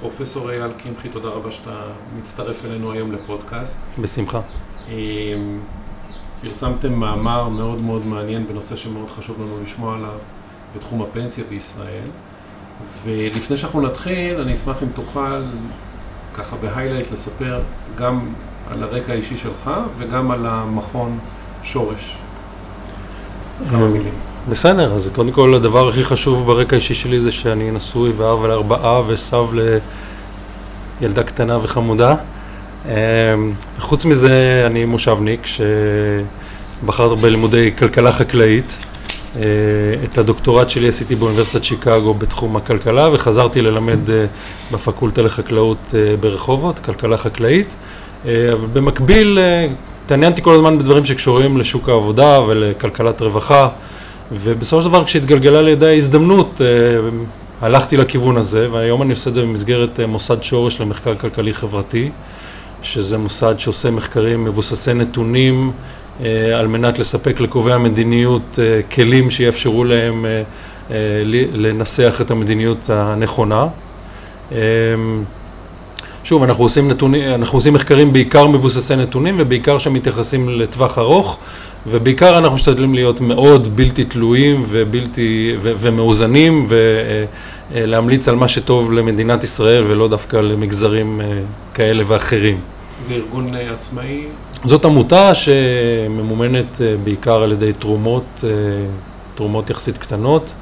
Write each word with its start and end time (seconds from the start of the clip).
פרופסור 0.00 0.50
אייל 0.50 0.72
קמחי, 0.78 1.08
תודה 1.08 1.28
רבה 1.28 1.50
שאתה 1.50 1.82
מצטרף 2.18 2.64
אלינו 2.64 2.92
היום 2.92 3.12
לפודקאסט. 3.12 3.78
בשמחה. 3.98 4.40
פרסמתם 6.40 6.92
מאמר 6.92 7.48
מאוד 7.48 7.80
מאוד 7.80 8.06
מעניין 8.06 8.46
בנושא 8.46 8.76
שמאוד 8.76 9.10
חשוב 9.10 9.42
לנו 9.42 9.62
לשמוע 9.62 9.94
עליו 9.94 10.18
בתחום 10.76 11.02
הפנסיה 11.02 11.44
בישראל. 11.48 12.08
ולפני 13.04 13.56
שאנחנו 13.56 13.80
נתחיל, 13.80 14.40
אני 14.40 14.52
אשמח 14.52 14.82
אם 14.82 14.88
תוכל 14.94 15.42
ככה 16.34 16.56
בהיילייט 16.56 17.12
לספר 17.12 17.60
גם 17.96 18.20
על 18.70 18.82
הרקע 18.82 19.12
האישי 19.12 19.36
שלך 19.36 19.70
וגם 19.98 20.30
על 20.30 20.46
המכון 20.46 21.18
שורש. 21.62 22.16
כמה 23.70 23.82
אה, 23.82 23.88
מילים. 23.88 24.29
בסדר, 24.50 24.94
אז 24.94 25.10
קודם 25.14 25.30
כל 25.30 25.54
הדבר 25.54 25.88
הכי 25.88 26.04
חשוב 26.04 26.46
ברקע 26.46 26.76
האישי 26.76 26.94
שלי 26.94 27.20
זה 27.20 27.32
שאני 27.32 27.70
נשוי 27.70 28.12
ואב 28.16 28.46
לארבעה 28.46 29.02
וסב 29.06 29.46
לילדה 31.00 31.22
קטנה 31.22 31.58
וחמודה. 31.62 32.14
אה, 32.88 32.94
חוץ 33.78 34.04
מזה 34.04 34.62
אני 34.66 34.84
מושבניק 34.84 35.46
שבחר 36.82 37.14
בלימודי 37.14 37.70
כלכלה 37.78 38.12
חקלאית. 38.12 38.76
אה, 39.36 39.42
את 40.04 40.18
הדוקטורט 40.18 40.70
שלי 40.70 40.88
עשיתי 40.88 41.14
באוניברסיטת 41.14 41.64
שיקגו 41.64 42.14
בתחום 42.14 42.56
הכלכלה 42.56 43.08
וחזרתי 43.12 43.62
ללמד 43.62 43.98
בפקולטה 44.72 45.22
לחקלאות 45.22 45.94
ברחובות, 46.20 46.78
כלכלה 46.78 47.16
חקלאית. 47.16 47.68
אבל 48.24 48.66
במקביל 48.72 49.38
התעניינתי 50.04 50.42
כל 50.42 50.54
הזמן 50.54 50.78
בדברים 50.78 51.04
שקשורים 51.04 51.56
לשוק 51.56 51.88
העבודה 51.88 52.40
ולכלכלת 52.40 53.22
רווחה. 53.22 53.68
ובסופו 54.32 54.82
של 54.82 54.88
דבר 54.88 55.04
כשהתגלגלה 55.04 55.62
לידי 55.62 55.86
ההזדמנות, 55.86 56.60
אה, 56.60 56.66
הלכתי 57.60 57.96
לכיוון 57.96 58.36
הזה, 58.36 58.68
והיום 58.72 59.02
אני 59.02 59.10
עושה 59.10 59.30
את 59.30 59.34
זה 59.34 59.42
במסגרת 59.42 60.00
אה, 60.00 60.06
מוסד 60.06 60.42
שורש 60.42 60.80
למחקר 60.80 61.14
כלכלי 61.14 61.54
חברתי, 61.54 62.10
שזה 62.82 63.18
מוסד 63.18 63.54
שעושה 63.58 63.90
מחקרים 63.90 64.44
מבוססי 64.44 64.94
נתונים 64.94 65.72
אה, 66.22 66.58
על 66.58 66.66
מנת 66.66 66.98
לספק 66.98 67.40
לקובעי 67.40 67.74
המדיניות 67.74 68.58
כלים 68.94 69.30
שיאפשרו 69.30 69.84
להם 69.84 70.26
לנסח 71.54 72.18
את 72.20 72.30
המדיניות 72.30 72.90
הנכונה. 72.90 73.66
שוב, 76.24 76.42
אנחנו 76.42 76.64
עושים, 76.64 76.88
נתוני, 76.88 77.34
אנחנו 77.34 77.58
עושים 77.58 77.74
מחקרים 77.74 78.12
בעיקר 78.12 78.46
מבוססי 78.46 78.96
נתונים 78.96 79.34
ובעיקר 79.38 79.78
שמתייחסים 79.78 80.48
לטווח 80.48 80.98
ארוך. 80.98 81.38
ובעיקר 81.86 82.38
אנחנו 82.38 82.54
משתדלים 82.54 82.94
להיות 82.94 83.20
מאוד 83.20 83.76
בלתי 83.76 84.04
תלויים 84.04 84.64
ובלתי, 84.68 85.56
ו, 85.62 85.72
ומאוזנים 85.78 86.68
ולהמליץ 87.72 88.28
על 88.28 88.36
מה 88.36 88.48
שטוב 88.48 88.92
למדינת 88.92 89.44
ישראל 89.44 89.84
ולא 89.84 90.08
דווקא 90.08 90.36
למגזרים 90.36 91.20
אה, 91.20 91.38
כאלה 91.74 92.04
ואחרים. 92.06 92.60
זה 93.00 93.14
ארגון 93.14 93.54
אה, 93.54 93.72
עצמאי? 93.72 94.24
זאת 94.64 94.84
עמותה 94.84 95.34
שממומנת 95.34 96.80
אה, 96.80 96.94
בעיקר 97.04 97.42
על 97.42 97.52
ידי 97.52 97.72
תרומות, 97.72 98.44
תרומות 99.34 99.70
יחסית 99.70 99.98
קטנות. 99.98 100.52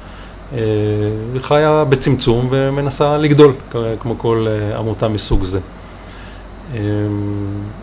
היא 0.51 1.41
חיה 1.41 1.85
בצמצום 1.89 2.47
ומנסה 2.51 3.17
לגדול, 3.17 3.53
כמו 3.99 4.17
כל 4.17 4.47
עמותה 4.77 5.07
מסוג 5.07 5.43
זה. 5.43 5.59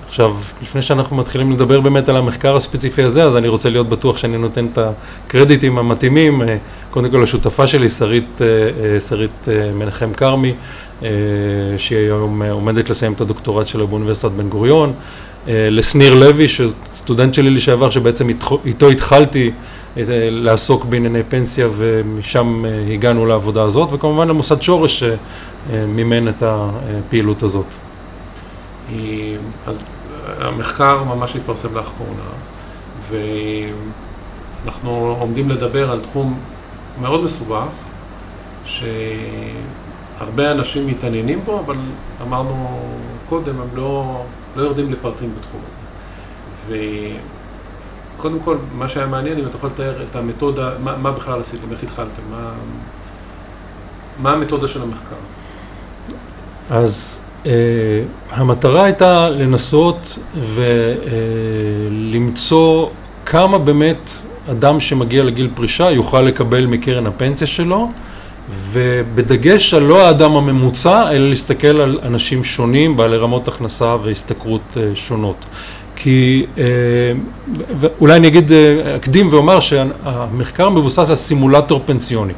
עכשיו, 0.08 0.34
לפני 0.62 0.82
שאנחנו 0.82 1.16
מתחילים 1.16 1.52
לדבר 1.52 1.80
באמת 1.80 2.08
על 2.08 2.16
המחקר 2.16 2.56
הספציפי 2.56 3.02
הזה, 3.02 3.24
אז 3.24 3.36
אני 3.36 3.48
רוצה 3.48 3.70
להיות 3.70 3.88
בטוח 3.88 4.16
שאני 4.16 4.38
נותן 4.38 4.66
את 4.72 4.78
הקרדיטים 4.78 5.78
המתאימים. 5.78 6.42
אה, 6.42 6.56
קודם 6.90 7.10
כל 7.10 7.18
לשותפה 7.18 7.66
שלי, 7.66 7.88
שרית, 7.88 8.40
אה, 8.40 8.46
אה, 8.46 9.00
שרית 9.00 9.48
מנחם 9.74 10.12
כרמי, 10.12 10.54
שהיא 11.76 11.98
היום 11.98 12.42
עומדת 12.42 12.90
לסיים 12.90 13.12
את 13.12 13.20
הדוקטורט 13.20 13.66
שלה 13.66 13.86
באוניברסיטת 13.86 14.30
בן 14.30 14.48
גוריון. 14.48 14.92
לשניר 15.48 16.14
לוי, 16.14 16.46
סטודנט 16.94 17.34
שלי 17.34 17.50
לשעבר, 17.50 17.90
שבעצם 17.90 18.28
איתו 18.64 18.88
התחלתי 18.88 19.50
לעסוק 20.30 20.84
בענייני 20.84 21.22
פנסיה 21.22 21.68
ומשם 21.76 22.64
הגענו 22.94 23.26
לעבודה 23.26 23.62
הזאת, 23.62 23.88
וכמובן 23.92 24.28
למוסד 24.28 24.62
שורש 24.62 25.04
שמימן 25.04 26.28
את 26.28 26.42
הפעילות 26.42 27.42
הזאת. 27.42 27.66
אז 29.66 29.98
המחקר 30.40 31.04
ממש 31.04 31.36
התפרסם 31.36 31.74
לאחרונה, 31.74 32.22
ואנחנו 34.64 35.16
עומדים 35.20 35.50
לדבר 35.50 35.90
על 35.90 36.00
תחום 36.00 36.38
מאוד 37.00 37.24
מסובך, 37.24 37.68
שהרבה 38.64 40.50
אנשים 40.50 40.86
מתעניינים 40.86 41.40
בו, 41.44 41.60
אבל 41.60 41.76
אמרנו 42.22 42.80
קודם, 43.28 43.60
הם 43.60 43.68
לא, 43.74 44.22
לא 44.56 44.62
יורדים 44.62 44.92
לפרטים 44.92 45.30
בתחום 45.38 45.60
הזה. 45.66 46.76
וקודם 48.16 48.38
כל, 48.40 48.56
מה 48.78 48.88
שהיה 48.88 49.06
מעניין, 49.06 49.38
אם 49.38 49.46
אתה 49.46 49.56
יכול 49.56 49.70
לתאר 49.70 50.02
את 50.10 50.16
המתודה, 50.16 50.70
מה, 50.82 50.96
מה 50.96 51.12
בכלל 51.12 51.40
עשיתם, 51.40 51.72
איך 51.72 51.82
התחלתם, 51.82 52.22
מה, 52.30 52.50
מה 54.22 54.32
המתודה 54.32 54.68
של 54.68 54.82
המחקר? 54.82 55.16
אז 56.70 57.20
Uh, 57.46 57.48
המטרה 58.30 58.84
הייתה 58.84 59.30
לנסות 59.30 60.18
ולמצוא 61.88 62.86
uh, 62.86 62.88
כמה 63.26 63.58
באמת 63.58 64.10
אדם 64.50 64.80
שמגיע 64.80 65.24
לגיל 65.24 65.48
פרישה 65.54 65.90
יוכל 65.90 66.22
לקבל 66.22 66.66
מקרן 66.66 67.06
הפנסיה 67.06 67.46
שלו, 67.46 67.90
ובדגש 68.50 69.74
על 69.74 69.82
לא 69.82 70.06
האדם 70.06 70.32
הממוצע, 70.32 71.10
אלא 71.10 71.28
להסתכל 71.28 71.80
על 71.80 71.98
אנשים 72.02 72.44
שונים, 72.44 72.96
בעלי 72.96 73.16
רמות 73.16 73.48
הכנסה 73.48 73.96
והשתכרות 74.02 74.60
uh, 74.74 74.78
שונות. 74.94 75.36
כי 75.96 76.46
אולי 78.00 78.16
אני 78.16 78.28
אגיד, 78.28 78.50
אקדים 78.96 79.28
ואומר 79.32 79.60
שהמחקר 79.60 80.68
מבוסס 80.68 81.10
על 81.10 81.16
סימולטור 81.16 81.82
פנסיוני. 81.86 82.32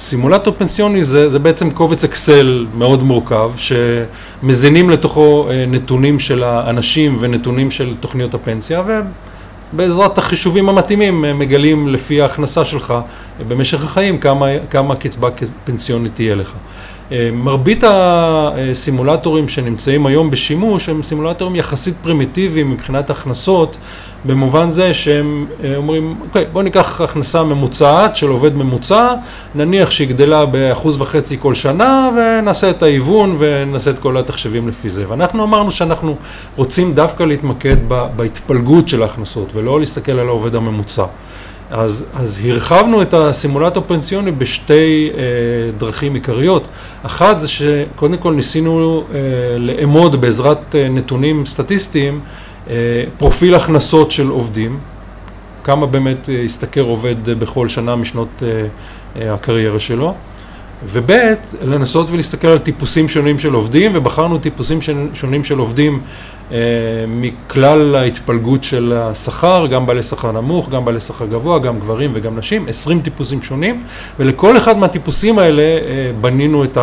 סימולטור 0.00 0.54
פנסיוני 0.58 1.04
זה, 1.04 1.30
זה 1.30 1.38
בעצם 1.38 1.70
קובץ 1.70 2.04
אקסל 2.04 2.66
מאוד 2.74 3.02
מורכב, 3.02 3.50
שמזינים 3.56 4.90
לתוכו 4.90 5.48
אה, 5.50 5.64
נתונים 5.66 6.20
של 6.20 6.42
האנשים 6.42 7.16
ונתונים 7.20 7.70
של 7.70 7.94
תוכניות 8.00 8.34
הפנסיה, 8.34 8.82
ובעזרת 9.72 10.18
החישובים 10.18 10.68
המתאימים 10.68 11.24
אה, 11.24 11.32
מגלים 11.32 11.88
לפי 11.88 12.22
ההכנסה 12.22 12.64
שלך 12.64 12.90
אה, 12.90 13.44
במשך 13.48 13.84
החיים 13.84 14.18
כמה, 14.18 14.46
כמה 14.70 14.96
קצבה 14.96 15.28
פנסיונית 15.64 16.14
תהיה 16.14 16.34
לך. 16.34 16.52
מרבית 17.32 17.84
הסימולטורים 17.86 19.48
שנמצאים 19.48 20.06
היום 20.06 20.30
בשימוש 20.30 20.88
הם 20.88 21.02
סימולטורים 21.02 21.56
יחסית 21.56 21.94
פרימיטיביים 22.02 22.70
מבחינת 22.70 23.10
הכנסות 23.10 23.76
במובן 24.24 24.70
זה 24.70 24.94
שהם 24.94 25.46
אה, 25.64 25.76
אומרים, 25.76 26.14
אוקיי, 26.20 26.44
בואו 26.52 26.64
ניקח 26.64 27.00
הכנסה 27.00 27.42
ממוצעת 27.42 28.16
של 28.16 28.28
עובד 28.28 28.56
ממוצע, 28.56 29.14
נניח 29.54 29.90
שהיא 29.90 30.08
גדלה 30.08 30.46
באחוז 30.46 31.00
וחצי 31.00 31.36
כל 31.40 31.54
שנה, 31.54 32.10
ונעשה 32.16 32.70
את 32.70 32.82
ההיוון 32.82 33.36
ונעשה 33.38 33.90
את 33.90 33.98
כל 33.98 34.16
התחשבים 34.16 34.68
לפי 34.68 34.88
זה. 34.88 35.04
ואנחנו 35.08 35.44
אמרנו 35.44 35.70
שאנחנו 35.70 36.16
רוצים 36.56 36.94
דווקא 36.94 37.22
להתמקד 37.22 37.76
בהתפלגות 38.16 38.88
של 38.88 39.02
ההכנסות, 39.02 39.54
ולא 39.54 39.80
להסתכל 39.80 40.12
על 40.12 40.28
העובד 40.28 40.54
הממוצע. 40.54 41.04
אז, 41.70 42.04
אז 42.14 42.40
הרחבנו 42.44 43.02
את 43.02 43.14
הסימולטור 43.14 43.82
הפנסיוני 43.84 44.32
בשתי 44.32 45.10
אה, 45.14 45.20
דרכים 45.78 46.14
עיקריות. 46.14 46.64
אחת 47.02 47.40
זה 47.40 47.48
שקודם 47.48 48.16
כל 48.16 48.32
ניסינו 48.34 49.04
אה, 49.14 49.18
לאמוד 49.58 50.20
בעזרת 50.20 50.74
אה, 50.74 50.88
נתונים 50.88 51.46
סטטיסטיים 51.46 52.20
אה, 52.70 52.74
פרופיל 53.18 53.54
הכנסות 53.54 54.10
של 54.12 54.28
עובדים, 54.28 54.78
כמה 55.64 55.86
באמת 55.86 56.28
אה, 56.28 56.42
השתכר 56.44 56.80
עובד 56.80 57.24
בכל 57.38 57.68
שנה 57.68 57.96
משנות 57.96 58.42
אה, 58.42 59.34
הקריירה 59.34 59.80
שלו, 59.80 60.14
וב' 60.86 61.10
לנסות 61.62 62.10
ולהסתכל 62.10 62.48
על 62.48 62.58
טיפוסים 62.58 63.08
שונים 63.08 63.38
של 63.38 63.54
עובדים, 63.54 63.92
ובחרנו 63.94 64.38
טיפוסים 64.38 64.78
שונים 65.14 65.44
של 65.44 65.58
עובדים 65.58 66.00
מכלל 67.08 67.94
ההתפלגות 67.94 68.64
של 68.64 68.92
השכר, 68.96 69.66
גם 69.66 69.86
בעלי 69.86 70.02
שכר 70.02 70.32
נמוך, 70.32 70.68
גם 70.68 70.84
בעלי 70.84 71.00
שכר 71.00 71.26
גבוה, 71.26 71.58
גם 71.58 71.78
גברים 71.78 72.10
וגם 72.14 72.38
נשים, 72.38 72.68
20 72.68 73.00
טיפוסים 73.00 73.42
שונים, 73.42 73.82
ולכל 74.18 74.56
אחד 74.56 74.78
מהטיפוסים 74.78 75.38
האלה 75.38 75.62
בנינו 76.20 76.64
את 76.64 76.78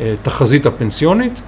התחזית 0.00 0.66
הפנסיונית. 0.66 1.40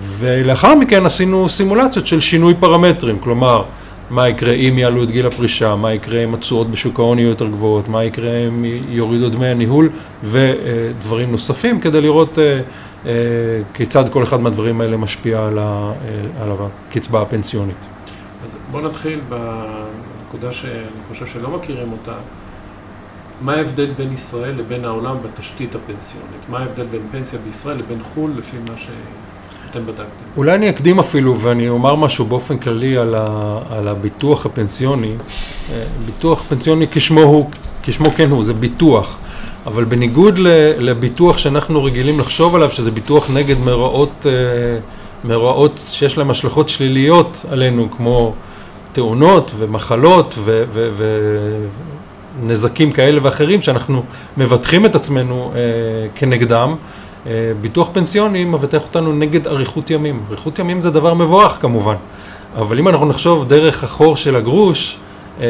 ולאחר 0.00 0.74
מכן 0.74 1.06
עשינו 1.06 1.48
סימולציות 1.48 2.06
של 2.06 2.20
שינוי 2.20 2.54
פרמטרים, 2.60 3.18
כלומר, 3.18 3.62
מה 4.10 4.28
יקרה 4.28 4.52
אם 4.52 4.78
יעלו 4.78 5.02
את 5.02 5.10
גיל 5.10 5.26
הפרישה, 5.26 5.76
מה 5.76 5.92
יקרה 5.92 6.24
אם 6.24 6.34
התשואות 6.34 6.70
בשוק 6.70 6.98
ההון 6.98 7.18
יהיו 7.18 7.28
יותר 7.28 7.48
גבוהות, 7.48 7.88
מה 7.88 8.04
יקרה 8.04 8.30
אם 8.48 8.64
יורידו 8.88 9.28
דמי 9.28 9.46
הניהול 9.46 9.88
ודברים 10.22 11.32
נוספים, 11.32 11.80
כדי 11.80 12.00
לראות 12.00 12.38
אה, 12.38 12.60
אה, 13.06 13.12
כיצד 13.74 14.04
כל 14.12 14.22
אחד 14.22 14.40
מהדברים 14.40 14.80
האלה 14.80 14.96
משפיע 14.96 15.38
אה, 15.38 15.92
על 16.42 16.50
הקצבה 16.88 17.22
הפנסיונית. 17.22 17.76
אז 18.44 18.56
בואו 18.70 18.82
נתחיל 18.82 19.20
בנקודה 19.28 20.52
שאני 20.52 21.02
חושב 21.08 21.26
שלא 21.26 21.50
מכירים 21.50 21.92
אותה. 21.92 22.14
מה 23.40 23.52
ההבדל 23.52 23.90
בין 23.96 24.12
ישראל 24.12 24.54
לבין 24.56 24.84
העולם 24.84 25.16
בתשתית 25.22 25.74
הפנסיונית? 25.74 26.48
מה 26.48 26.58
ההבדל 26.58 26.86
בין 26.86 27.02
פנסיה 27.10 27.38
בישראל 27.46 27.78
לבין 27.78 28.02
חו"ל 28.02 28.30
לפי 28.38 28.56
מה 28.68 28.76
שאתם 29.68 29.86
בדקתם? 29.86 30.02
אולי 30.36 30.54
אני 30.54 30.70
אקדים 30.70 30.98
אפילו 30.98 31.40
ואני 31.40 31.68
אומר 31.68 31.94
משהו 31.94 32.24
באופן 32.24 32.58
כללי 32.58 32.96
על, 32.96 33.14
ה, 33.14 33.58
על 33.70 33.88
הביטוח 33.88 34.46
הפנסיוני. 34.46 35.12
אה, 35.72 35.82
ביטוח 36.06 36.42
פנסיוני 36.48 36.86
כשמו 36.92 37.20
הוא, 37.20 37.50
כשמו 37.82 38.10
כן 38.10 38.30
הוא, 38.30 38.44
זה 38.44 38.54
ביטוח. 38.54 39.16
אבל 39.66 39.84
בניגוד 39.84 40.38
לביטוח 40.78 41.38
שאנחנו 41.38 41.84
רגילים 41.84 42.20
לחשוב 42.20 42.54
עליו, 42.54 42.70
שזה 42.70 42.90
ביטוח 42.90 43.30
נגד 43.30 43.58
מאורעות, 43.58 44.26
אה, 44.26 44.32
מאורעות 45.24 45.80
שיש 45.86 46.18
להם 46.18 46.30
השלכות 46.30 46.68
שליליות 46.68 47.44
עלינו, 47.50 47.88
כמו 47.96 48.34
תאונות 48.92 49.50
ומחלות 49.58 50.34
ו... 50.38 50.64
ו, 50.72 50.90
ו 50.96 51.04
נזקים 52.42 52.92
כאלה 52.92 53.20
ואחרים 53.22 53.62
שאנחנו 53.62 54.02
מבטחים 54.36 54.86
את 54.86 54.94
עצמנו 54.94 55.52
אה, 55.54 55.60
כנגדם. 56.14 56.76
אה, 57.26 57.52
ביטוח 57.60 57.88
פנסיוני 57.92 58.44
מבטח 58.44 58.82
אותנו 58.82 59.12
נגד 59.12 59.46
אריכות 59.46 59.90
ימים. 59.90 60.22
אריכות 60.30 60.58
ימים 60.58 60.80
זה 60.80 60.90
דבר 60.90 61.14
מבורך 61.14 61.58
כמובן, 61.60 61.94
אבל 62.56 62.78
אם 62.78 62.88
אנחנו 62.88 63.06
נחשוב 63.06 63.48
דרך 63.48 63.84
החור 63.84 64.16
של 64.16 64.36
הגרוש, 64.36 64.98
אה, 65.40 65.46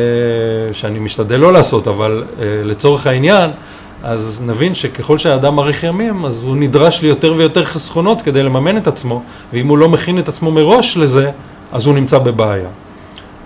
שאני 0.72 0.98
משתדל 0.98 1.36
לא 1.36 1.52
לעשות, 1.52 1.88
אבל 1.88 2.24
אה, 2.38 2.44
לצורך 2.64 3.06
העניין, 3.06 3.50
אז 4.02 4.42
נבין 4.46 4.74
שככל 4.74 5.18
שהאדם 5.18 5.56
מאריך 5.56 5.84
ימים, 5.84 6.24
אז 6.24 6.42
הוא 6.42 6.56
נדרש 6.56 7.02
ליותר 7.02 7.34
ויותר 7.36 7.64
חסכונות 7.64 8.22
כדי 8.22 8.42
לממן 8.42 8.76
את 8.76 8.86
עצמו, 8.86 9.22
ואם 9.52 9.68
הוא 9.68 9.78
לא 9.78 9.88
מכין 9.88 10.18
את 10.18 10.28
עצמו 10.28 10.50
מראש 10.50 10.96
לזה, 10.96 11.30
אז 11.72 11.86
הוא 11.86 11.94
נמצא 11.94 12.18
בבעיה. 12.18 12.68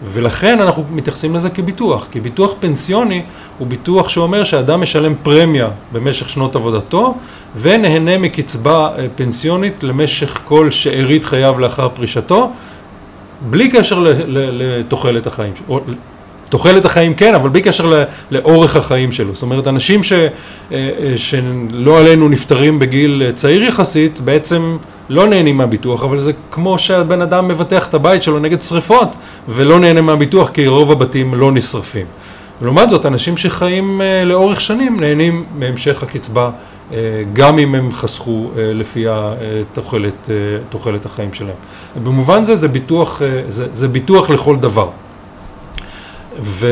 ולכן 0.04 0.60
אנחנו 0.60 0.84
מתייחסים 0.90 1.34
לזה 1.34 1.50
כביטוח, 1.50 2.08
כי 2.10 2.20
ביטוח 2.20 2.52
פנסיוני 2.60 3.22
הוא 3.58 3.66
ביטוח 3.66 4.08
שאומר 4.08 4.44
שאדם 4.44 4.80
משלם 4.80 5.14
פרמיה 5.22 5.68
במשך 5.92 6.30
שנות 6.30 6.56
עבודתו 6.56 7.14
ונהנה 7.56 8.18
מקצבה 8.18 8.90
אה, 8.98 9.06
פנסיונית 9.16 9.82
למשך 9.82 10.38
כל 10.44 10.70
שארית 10.70 11.24
חייו 11.24 11.58
לאחר 11.58 11.88
פרישתו, 11.88 12.50
בלי 13.50 13.68
קשר 13.68 14.04
לתוחלת 14.28 15.26
החיים, 15.26 15.52
או, 15.68 15.80
תוחלת 16.48 16.84
החיים 16.84 17.14
כן, 17.14 17.34
אבל 17.34 17.48
בלי 17.48 17.62
קשר 17.62 18.04
לאורך 18.30 18.76
החיים 18.76 19.12
שלו. 19.12 19.34
זאת 19.34 19.42
אומרת, 19.42 19.68
אנשים 19.68 20.02
ש, 20.02 20.12
אה, 20.12 20.28
אה, 20.72 21.12
שלא 21.16 22.00
עלינו 22.00 22.28
נפטרים 22.28 22.78
בגיל 22.78 23.22
צעיר 23.34 23.62
יחסית, 23.62 24.20
בעצם 24.20 24.76
לא 25.12 25.26
נהנים 25.26 25.56
מהביטוח, 25.56 26.04
אבל 26.04 26.18
זה 26.18 26.32
כמו 26.50 26.78
שהבן 26.78 27.22
אדם 27.22 27.48
מבטח 27.48 27.88
את 27.88 27.94
הבית 27.94 28.22
שלו 28.22 28.38
נגד 28.38 28.62
שריפות 28.62 29.08
ולא 29.48 29.80
נהנה 29.80 30.00
מהביטוח 30.00 30.50
כי 30.50 30.66
רוב 30.66 30.92
הבתים 30.92 31.34
לא 31.34 31.52
נשרפים. 31.52 32.06
ולעומת 32.62 32.90
זאת, 32.90 33.06
אנשים 33.06 33.36
שחיים 33.36 34.00
uh, 34.00 34.26
לאורך 34.26 34.60
שנים 34.60 35.00
נהנים 35.00 35.44
מהמשך 35.58 36.02
הקצבה 36.02 36.50
uh, 36.50 36.94
גם 37.32 37.58
אם 37.58 37.74
הם 37.74 37.92
חסכו 37.92 38.50
uh, 38.54 38.58
לפי 38.58 39.04
התוחלת, 39.08 40.12
uh, 40.26 40.30
תוחלת 40.70 41.06
החיים 41.06 41.34
שלהם. 41.34 41.56
במובן 42.04 42.44
זה 42.44 42.56
זה 42.56 42.68
ביטוח, 42.68 43.18
uh, 43.18 43.52
זה, 43.52 43.66
זה 43.74 43.88
ביטוח 43.88 44.30
לכל 44.30 44.56
דבר. 44.56 44.88
ו... 46.40 46.66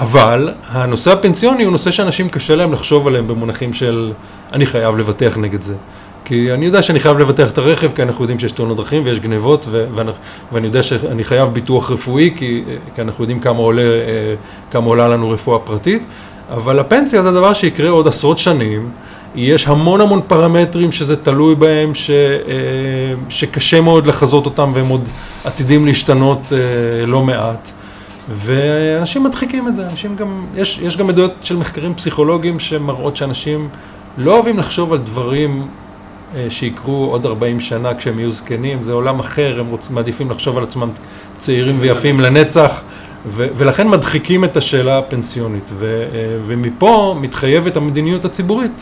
אבל 0.00 0.52
הנושא 0.68 1.12
הפנסיוני 1.12 1.64
הוא 1.64 1.72
נושא 1.72 1.90
שאנשים 1.90 2.28
קשה 2.28 2.54
להם 2.54 2.72
לחשוב 2.72 3.06
עליהם 3.06 3.28
במונחים 3.28 3.72
של 3.72 4.12
אני 4.52 4.66
חייב 4.66 4.98
לבטח 4.98 5.36
נגד 5.36 5.62
זה. 5.62 5.74
כי 6.28 6.52
אני 6.52 6.66
יודע 6.66 6.82
שאני 6.82 7.00
חייב 7.00 7.18
לבטח 7.18 7.50
את 7.50 7.58
הרכב, 7.58 7.90
כי 7.94 8.02
אנחנו 8.02 8.24
יודעים 8.24 8.38
שיש 8.38 8.52
תאונות 8.52 8.76
דרכים 8.76 9.02
ויש 9.04 9.20
גנבות, 9.20 9.66
ו- 9.70 9.86
ואני, 9.94 10.10
ואני 10.52 10.66
יודע 10.66 10.82
שאני 10.82 11.24
חייב 11.24 11.48
ביטוח 11.48 11.90
רפואי, 11.90 12.34
כי, 12.36 12.64
כי 12.94 13.02
אנחנו 13.02 13.24
יודעים 13.24 13.40
כמה 13.40 13.58
עולה, 13.58 13.82
אה, 13.82 14.34
כמה 14.70 14.86
עולה 14.86 15.08
לנו 15.08 15.30
רפואה 15.30 15.58
פרטית, 15.58 16.02
אבל 16.50 16.78
הפנסיה 16.78 17.22
זה 17.22 17.32
דבר 17.32 17.52
שיקרה 17.52 17.90
עוד 17.90 18.08
עשרות 18.08 18.38
שנים. 18.38 18.90
יש 19.34 19.68
המון 19.68 20.00
המון 20.00 20.20
פרמטרים 20.26 20.92
שזה 20.92 21.16
תלוי 21.16 21.54
בהם, 21.54 21.94
ש, 21.94 22.10
אה, 22.10 22.54
שקשה 23.28 23.80
מאוד 23.80 24.06
לחזות 24.06 24.44
אותם 24.46 24.70
והם 24.74 24.88
עוד 24.88 25.08
עתידים 25.44 25.86
להשתנות 25.86 26.40
אה, 26.52 27.06
לא 27.06 27.22
מעט. 27.22 27.70
ואנשים 28.30 29.24
מדחיקים 29.24 29.68
את 29.68 29.76
זה, 29.76 29.82
אנשים 29.84 30.16
גם, 30.16 30.46
יש, 30.56 30.78
יש 30.82 30.96
גם 30.96 31.08
עדויות 31.08 31.32
של 31.42 31.56
מחקרים 31.56 31.94
פסיכולוגיים 31.94 32.60
שמראות 32.60 33.16
שאנשים 33.16 33.68
לא 34.18 34.34
אוהבים 34.34 34.58
לחשוב 34.58 34.92
על 34.92 34.98
דברים 34.98 35.66
שיקרו 36.48 37.08
עוד 37.10 37.26
40 37.26 37.60
שנה 37.60 37.94
כשהם 37.94 38.18
יהיו 38.18 38.32
זקנים, 38.32 38.82
זה 38.82 38.92
עולם 38.92 39.20
אחר, 39.20 39.60
הם 39.60 39.66
רוצים, 39.66 39.94
מעדיפים 39.94 40.30
לחשוב 40.30 40.58
על 40.58 40.64
עצמם 40.64 40.88
צעירים 41.38 41.76
ויפים 41.80 42.20
לנצח, 42.20 42.80
ו, 43.26 43.46
ולכן 43.56 43.88
מדחיקים 43.88 44.44
את 44.44 44.56
השאלה 44.56 44.98
הפנסיונית, 44.98 45.64
ו, 45.78 45.84
אה, 46.14 46.38
ומפה 46.46 47.16
מתחייבת 47.20 47.76
המדיניות 47.76 48.24
הציבורית. 48.24 48.72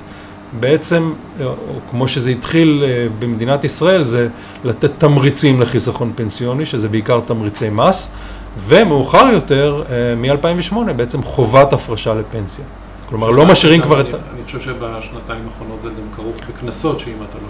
בעצם, 0.60 1.12
או 1.44 1.54
כמו 1.90 2.08
שזה 2.08 2.30
התחיל 2.30 2.84
אה, 2.86 3.06
במדינת 3.18 3.64
ישראל, 3.64 4.02
זה 4.02 4.28
לתת 4.64 4.90
תמריצים 4.98 5.60
לחיסכון 5.60 6.12
פנסיוני, 6.14 6.66
שזה 6.66 6.88
בעיקר 6.88 7.20
תמריצי 7.26 7.68
מס, 7.68 8.12
ומאוחר 8.58 9.26
יותר, 9.32 9.82
מ-2008, 10.16 10.92
בעצם 10.96 11.22
חובת 11.22 11.72
הפרשה 11.72 12.14
לפנסיה. 12.14 12.64
כלומר, 13.08 13.30
לא 13.30 13.46
משאירים 13.46 13.82
כבר 13.82 14.00
את... 14.00 14.06
אני 14.46 14.58
חושב 14.58 14.72
שבשנתיים 14.72 15.48
האחרונות 15.48 15.82
זה 15.82 15.88
גם 15.88 16.14
כרוך 16.16 16.36
בקנסות, 16.48 17.00
שאם 17.00 17.12
אתה 17.30 17.38
לא... 17.42 17.48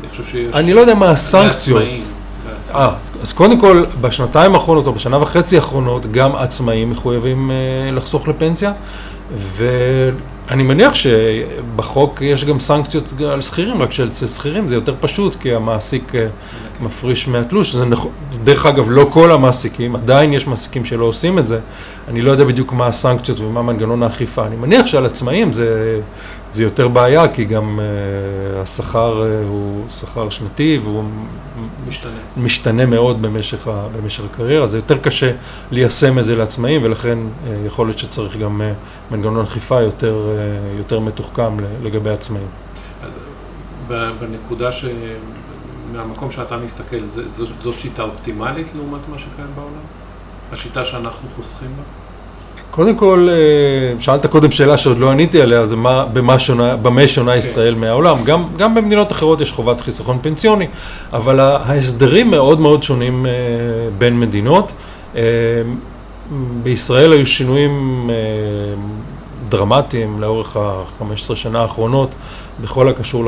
אני 0.00 0.08
חושב 0.08 0.24
שיש... 0.24 0.54
אני 0.54 0.72
לא 0.74 0.80
יודע 0.80 0.94
מה 0.94 1.10
הסנקציות. 1.10 1.82
אה, 2.74 2.94
אז 3.22 3.32
קודם 3.32 3.60
כל, 3.60 3.84
בשנתיים 4.00 4.54
האחרונות 4.54 4.86
או 4.86 4.92
בשנה 4.92 5.22
וחצי 5.22 5.56
האחרונות, 5.56 6.12
גם 6.12 6.36
עצמאים 6.36 6.90
מחויבים 6.90 7.50
אה, 7.50 7.90
לחסוך 7.92 8.28
לפנסיה, 8.28 8.72
ואני 10.48 10.62
מניח 10.62 10.94
שבחוק 10.94 12.22
יש 12.22 12.44
גם 12.44 12.60
סנקציות 12.60 13.12
על 13.32 13.40
שכירים, 13.40 13.82
רק 13.82 13.92
שאצל 13.92 14.28
שכירים 14.28 14.68
זה 14.68 14.74
יותר 14.74 14.94
פשוט, 15.00 15.36
כי 15.40 15.54
המעסיק 15.54 16.14
אה, 16.14 16.26
מפריש 16.80 17.28
מהתלוש. 17.28 17.72
זה 17.72 17.84
נכ... 17.84 18.06
דרך 18.44 18.66
אגב, 18.66 18.86
לא 18.90 19.08
כל 19.10 19.30
המעסיקים, 19.30 19.96
עדיין 19.96 20.32
יש 20.32 20.46
מעסיקים 20.46 20.84
שלא 20.84 21.04
עושים 21.04 21.38
את 21.38 21.46
זה. 21.46 21.58
אני 22.08 22.22
לא 22.22 22.30
יודע 22.30 22.44
בדיוק 22.44 22.72
מה 22.72 22.86
הסנקציות 22.86 23.40
ומה 23.40 23.62
מנגנון 23.62 24.02
האכיפה. 24.02 24.46
אני 24.46 24.56
מניח 24.56 24.86
שעל 24.86 25.06
עצמאים 25.06 25.52
זה, 25.52 26.00
זה 26.54 26.62
יותר 26.62 26.88
בעיה, 26.88 27.34
כי 27.34 27.44
גם 27.44 27.78
uh, 27.78 28.62
השכר 28.62 29.22
uh, 29.22 29.46
הוא 29.48 29.84
שכר 29.90 30.30
שנתי 30.30 30.80
והוא 30.82 31.04
משתנה, 31.88 32.12
משתנה 32.36 32.86
מאוד 32.86 33.22
במשך, 33.22 33.68
ה, 33.68 33.86
במשך 33.96 34.22
הקריירה. 34.32 34.66
זה 34.66 34.78
יותר 34.78 34.98
קשה 34.98 35.32
ליישם 35.70 36.18
את 36.18 36.24
זה 36.24 36.36
לעצמאים, 36.36 36.84
ולכן 36.84 37.18
uh, 37.18 37.48
יכול 37.66 37.86
להיות 37.86 37.98
שצריך 37.98 38.36
גם 38.36 38.60
uh, 38.60 39.14
מנגנון 39.14 39.44
אכיפה 39.46 39.80
יותר, 39.80 40.22
uh, 40.24 40.78
יותר 40.78 40.98
מתוחכם 40.98 41.56
לגבי 41.82 42.10
עצמאים. 42.10 42.46
בנקודה 43.88 44.72
ש... 44.72 44.84
מהמקום 45.92 46.30
שאתה 46.30 46.56
מסתכל, 46.56 47.06
זו, 47.06 47.44
זו, 47.62 47.72
שיטה 47.72 48.02
אופטימלית 48.02 48.66
לעומת 48.74 49.00
מה 49.08 49.18
שקיים 49.18 49.48
בעולם? 49.54 49.84
השיטה 50.52 50.84
שאנחנו 50.84 51.28
חוסכים 51.36 51.68
בה? 51.76 51.82
קודם 52.70 52.96
כל, 52.96 53.28
אה, 53.30 54.00
שאלת 54.00 54.26
קודם 54.26 54.50
שאלה 54.50 54.78
שעוד 54.78 54.98
לא 54.98 55.10
עניתי 55.10 55.40
עליה, 55.42 55.66
זה 55.66 55.76
מה, 55.76 56.06
במה 56.12 56.38
שונה, 56.38 56.76
במה 56.76 57.08
שונה 57.08 57.32
okay. 57.32 57.42
כן. 57.42 57.48
ישראל 57.48 57.74
מהעולם. 57.74 58.24
גם, 58.24 58.44
גם 58.56 58.74
במדינות 58.74 59.12
אחרות 59.12 59.40
יש 59.40 59.52
חובת 59.52 59.80
חיסכון 59.80 60.18
פנסיוני, 60.22 60.66
אבל 61.12 61.40
ההסדרים 61.40 62.30
מאוד 62.30 62.60
מאוד 62.60 62.82
שונים 62.82 63.26
אה, 63.26 63.32
בין 63.98 64.20
מדינות. 64.20 64.72
אה, 65.16 65.22
בישראל 66.62 67.12
היו 67.12 67.26
שינויים 67.26 68.10
דרמטיים 69.52 70.20
לאורך 70.20 70.56
ה-15 70.56 71.34
שנה 71.34 71.60
האחרונות. 71.60 72.08
בכל 72.60 72.88
הקשור 72.88 73.24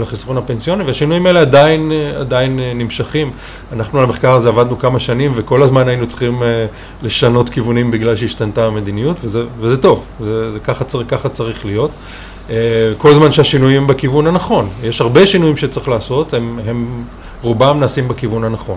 לחיסכון, 0.00 0.36
הפנסיוני, 0.36 0.84
והשינויים 0.84 1.26
האלה 1.26 1.40
עדיין, 1.40 1.92
עדיין 2.20 2.60
נמשכים. 2.74 3.30
אנחנו 3.72 3.98
על 3.98 4.04
המחקר 4.04 4.32
הזה 4.32 4.48
עבדנו 4.48 4.78
כמה 4.78 5.00
שנים, 5.00 5.32
וכל 5.34 5.62
הזמן 5.62 5.88
היינו 5.88 6.06
צריכים 6.06 6.42
אה, 6.42 6.66
לשנות 7.02 7.48
כיוונים 7.48 7.90
בגלל 7.90 8.16
שהשתנתה 8.16 8.66
המדיניות, 8.66 9.16
וזה, 9.24 9.42
וזה 9.60 9.82
טוב, 9.82 10.04
זה, 10.20 10.52
זה 10.52 10.58
ככה, 10.60 10.84
צריך, 10.84 11.10
ככה 11.10 11.28
צריך 11.28 11.66
להיות. 11.66 11.90
אה, 12.50 12.56
כל 12.98 13.14
זמן 13.14 13.32
שהשינויים 13.32 13.86
בכיוון 13.86 14.26
הנכון. 14.26 14.68
יש 14.82 15.00
הרבה 15.00 15.26
שינויים 15.26 15.56
שצריך 15.56 15.88
לעשות, 15.88 16.34
הם, 16.34 16.60
הם 16.66 17.02
רובם 17.42 17.80
נעשים 17.80 18.08
בכיוון 18.08 18.44
הנכון. 18.44 18.76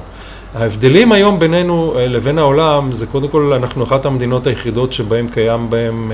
ההבדלים 0.56 1.12
היום 1.12 1.40
בינינו 1.40 1.94
אה, 1.98 2.08
לבין 2.08 2.38
העולם, 2.38 2.92
זה 2.92 3.06
קודם 3.06 3.28
כל, 3.28 3.54
אנחנו 3.54 3.84
אחת 3.84 4.06
המדינות 4.06 4.48
היחידות 4.48 4.94
שבהן 4.94 5.28
קיים 5.28 5.70
בהן 5.70 6.12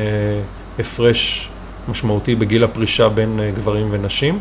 הפרש 0.79 1.49
משמעותי 1.89 2.35
בגיל 2.35 2.63
הפרישה 2.63 3.09
בין 3.09 3.39
אה, 3.39 3.51
גברים 3.51 3.87
ונשים, 3.91 4.39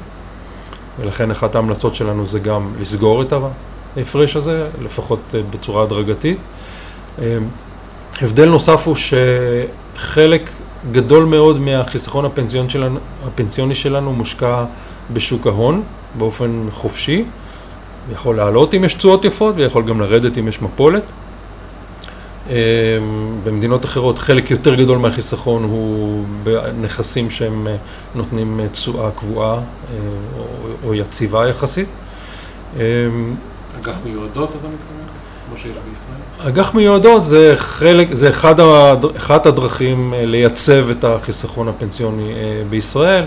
ולכן 1.00 1.30
אחת 1.30 1.54
ההמלצות 1.54 1.94
שלנו 1.94 2.26
זה 2.26 2.38
גם 2.38 2.72
לסגור 2.80 3.22
את 3.22 3.32
ההפרש 3.96 4.36
הזה, 4.36 4.66
לפחות 4.82 5.18
אה, 5.34 5.40
בצורה 5.50 5.82
הדרגתית. 5.82 6.38
אה, 7.22 7.38
הבדל 8.22 8.48
נוסף 8.48 8.86
הוא 8.86 8.96
שחלק 9.96 10.50
גדול 10.92 11.24
מאוד 11.24 11.60
מהחיסכון 11.60 12.24
הפנסיוני 12.24 12.70
שלנו, 12.70 12.98
הפנסיוני 13.26 13.74
שלנו 13.74 14.12
מושקע 14.12 14.64
בשוק 15.12 15.46
ההון 15.46 15.82
באופן 16.18 16.68
חופשי. 16.72 17.24
יכול 18.12 18.36
לעלות 18.36 18.74
אם 18.74 18.84
יש 18.84 18.94
תשואות 18.94 19.24
יפות 19.24 19.54
ויכול 19.58 19.82
גם 19.82 20.00
לרדת 20.00 20.38
אם 20.38 20.48
יש 20.48 20.62
מפולת. 20.62 21.02
במדינות 23.44 23.84
אחרות 23.84 24.18
חלק 24.18 24.50
יותר 24.50 24.74
גדול 24.74 24.98
מהחיסכון 24.98 25.64
הוא 25.64 26.24
בנכסים 26.42 27.30
שהם 27.30 27.66
נותנים 28.14 28.60
תשואה 28.72 29.10
קבועה 29.10 29.54
או, 29.54 30.44
או 30.84 30.94
יציבה 30.94 31.48
יחסית. 31.48 31.88
אג"ח 32.76 33.94
מיועדות 34.04 34.50
אתה 34.50 34.56
מתכוון? 34.56 35.06
כמו 35.48 35.56
שיש 35.56 35.72
בישראל? 35.90 36.48
אג"ח 36.52 36.74
מיועדות 36.74 37.24
זה 37.24 37.52
חלק, 37.56 38.14
זה 38.14 38.28
אחד 38.28 38.54
אחת 39.16 39.46
הדרכים 39.46 40.14
לייצב 40.16 40.90
את 40.90 41.04
החיסכון 41.04 41.68
הפנסיוני 41.68 42.32
בישראל. 42.70 43.24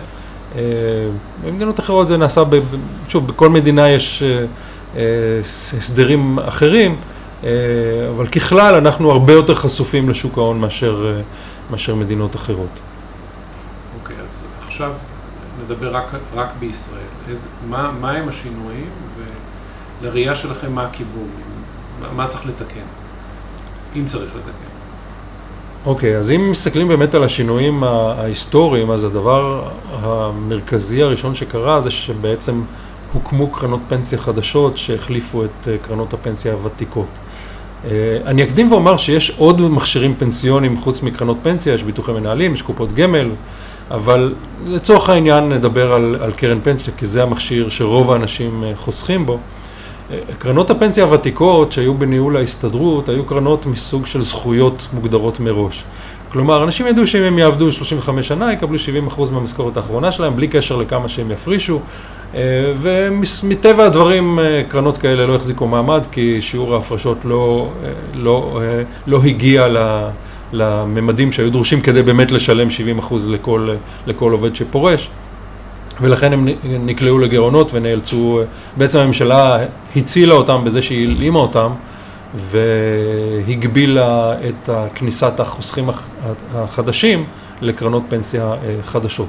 במדינות 1.45 1.79
אחרות 1.79 2.07
זה 2.07 2.17
נעשה, 2.17 2.43
ב, 2.43 2.59
שוב, 3.07 3.27
בכל 3.27 3.49
מדינה 3.49 3.89
יש 3.89 4.23
הסדרים 5.77 6.39
אחרים. 6.39 6.95
אה, 7.43 7.49
אבל 8.15 8.27
ככלל 8.27 8.75
אנחנו 8.75 9.11
הרבה 9.11 9.33
יותר 9.33 9.55
חשופים 9.55 10.09
לשוק 10.09 10.37
ההון 10.37 10.59
מאשר, 10.59 11.13
אה, 11.15 11.21
מאשר 11.71 11.95
מדינות 11.95 12.35
אחרות. 12.35 12.69
אוקיי, 13.99 14.15
אז 14.23 14.43
עכשיו 14.67 14.91
נדבר 15.63 15.95
רק, 15.95 16.11
רק 16.35 16.49
בישראל. 16.59 16.99
איזה, 17.29 17.45
מה, 17.69 17.91
מה 18.01 18.11
הם 18.11 18.29
השינויים 18.29 18.89
ולראייה 20.01 20.35
שלכם 20.35 20.71
מה 20.75 20.83
הכיוון? 20.83 21.29
מה, 22.01 22.13
מה 22.13 22.27
צריך 22.27 22.45
לתקן? 22.45 22.85
אם 23.95 24.05
צריך 24.05 24.35
לתקן. 24.35 24.75
אוקיי, 25.85 26.17
אז 26.17 26.31
אם 26.31 26.51
מסתכלים 26.51 26.87
באמת 26.87 27.15
על 27.15 27.23
השינויים 27.23 27.83
ההיסטוריים, 27.83 28.91
אז 28.91 29.03
הדבר 29.03 29.69
המרכזי 29.91 31.03
הראשון 31.03 31.35
שקרה 31.35 31.81
זה 31.81 31.91
שבעצם 31.91 32.61
הוקמו 33.13 33.47
קרנות 33.47 33.79
פנסיה 33.89 34.17
חדשות 34.17 34.77
שהחליפו 34.77 35.45
את 35.45 35.67
אה, 35.67 35.77
קרנות 35.81 36.13
הפנסיה 36.13 36.53
הוותיקות. 36.53 37.07
אה, 37.85 38.17
אני 38.25 38.43
אקדים 38.43 38.71
ואומר 38.71 38.97
שיש 38.97 39.31
עוד 39.37 39.61
מכשירים 39.61 40.15
פנסיונים 40.17 40.77
חוץ 40.77 41.03
מקרנות 41.03 41.37
פנסיה, 41.41 41.73
יש 41.73 41.83
ביטוחי 41.83 42.11
מנהלים, 42.11 42.53
יש 42.53 42.61
קופות 42.61 42.93
גמל, 42.93 43.29
אבל 43.91 44.33
לצורך 44.65 45.09
העניין 45.09 45.49
נדבר 45.49 45.93
על, 45.93 46.17
על 46.21 46.31
קרן 46.31 46.59
פנסיה, 46.63 46.93
כי 46.97 47.05
זה 47.05 47.23
המכשיר 47.23 47.69
שרוב 47.69 48.11
האנשים 48.11 48.63
אה, 48.63 48.71
חוסכים 48.75 49.25
בו. 49.25 49.39
קרנות 50.39 50.69
הפנסיה 50.69 51.03
הוותיקות 51.03 51.71
שהיו 51.71 51.93
בניהול 51.93 52.37
ההסתדרות 52.37 53.09
היו 53.09 53.25
קרנות 53.25 53.65
מסוג 53.65 54.05
של 54.05 54.21
זכויות 54.21 54.87
מוגדרות 54.93 55.39
מראש. 55.39 55.83
כלומר, 56.31 56.63
אנשים 56.63 56.87
ידעו 56.87 57.07
שאם 57.07 57.23
הם 57.23 57.39
יעבדו 57.39 57.71
35 57.71 58.27
שנה, 58.27 58.53
יקבלו 58.53 58.77
70% 59.09 59.21
מהמשכורת 59.31 59.77
האחרונה 59.77 60.11
שלהם, 60.11 60.35
בלי 60.35 60.47
קשר 60.47 60.77
לכמה 60.77 61.09
שהם 61.09 61.31
יפרישו. 61.31 61.79
אה, 62.35 62.41
ומטבע 62.77 63.85
הדברים, 63.85 64.39
אה, 64.39 64.63
קרנות 64.67 64.97
כאלה 64.97 65.25
לא 65.25 65.35
החזיקו 65.35 65.67
מעמד, 65.67 66.01
כי 66.11 66.41
שיעור 66.41 66.75
ההפרשות 66.75 67.17
לא, 67.23 67.69
אה, 67.83 67.89
לא, 68.15 68.61
לא 69.07 69.19
הגיע 69.23 69.67
לממדים 70.53 71.31
שהיו 71.31 71.51
דרושים 71.51 71.81
כדי 71.81 72.03
באמת 72.03 72.31
לשלם 72.31 72.67
70% 72.69 73.13
לכל, 73.27 73.69
לכל 74.07 74.31
עובד 74.31 74.55
שפורש. 74.55 75.09
ולכן 76.01 76.33
הם 76.33 76.47
נקלעו 76.63 77.19
לגירעונות 77.19 77.73
ונאלצו, 77.73 78.39
בעצם 78.77 78.99
הממשלה 78.99 79.57
הצילה 79.95 80.33
אותם 80.33 80.61
בזה 80.65 80.81
שהיא 80.81 81.07
הלאימה 81.07 81.39
אותם. 81.39 81.71
והגבילה 82.37 84.33
את 84.49 84.69
כניסת 84.95 85.39
החוסכים 85.39 85.89
החדשים 86.55 87.25
לקרנות 87.61 88.03
פנסיה 88.09 88.43
אה, 88.43 88.75
חדשות. 88.83 89.27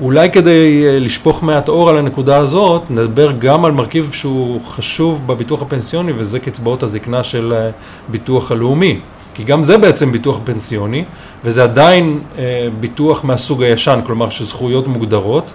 אולי 0.00 0.30
כדי 0.30 0.84
אה, 0.86 0.98
לשפוך 0.98 1.42
מעט 1.42 1.68
אור 1.68 1.90
על 1.90 1.98
הנקודה 1.98 2.36
הזאת, 2.36 2.82
נדבר 2.90 3.32
גם 3.32 3.64
על 3.64 3.72
מרכיב 3.72 4.10
שהוא 4.12 4.60
חשוב 4.66 5.26
בביטוח 5.26 5.62
הפנסיוני 5.62 6.12
וזה 6.16 6.40
קצבאות 6.40 6.82
הזקנה 6.82 7.24
של 7.24 7.52
אה, 7.52 7.70
ביטוח 8.08 8.52
הלאומי. 8.52 9.00
כי 9.34 9.44
גם 9.44 9.62
זה 9.62 9.78
בעצם 9.78 10.12
ביטוח 10.12 10.40
פנסיוני, 10.44 11.04
וזה 11.44 11.62
עדיין 11.62 12.20
אה, 12.38 12.68
ביטוח 12.80 13.24
מהסוג 13.24 13.62
הישן, 13.62 14.00
כלומר 14.06 14.30
שזכויות 14.30 14.86
מוגדרות. 14.86 15.50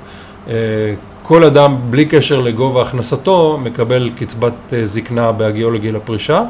אה, 0.48 0.54
כל 1.24 1.44
אדם, 1.44 1.76
בלי 1.90 2.06
קשר 2.06 2.40
לגובה 2.40 2.82
הכנסתו, 2.82 3.60
מקבל 3.64 4.10
קצבת 4.16 4.54
אה, 4.74 4.86
זקנה 4.86 5.32
בהגיעו 5.32 5.72
לגיל 5.72 5.96
הפרישה, 5.96 6.44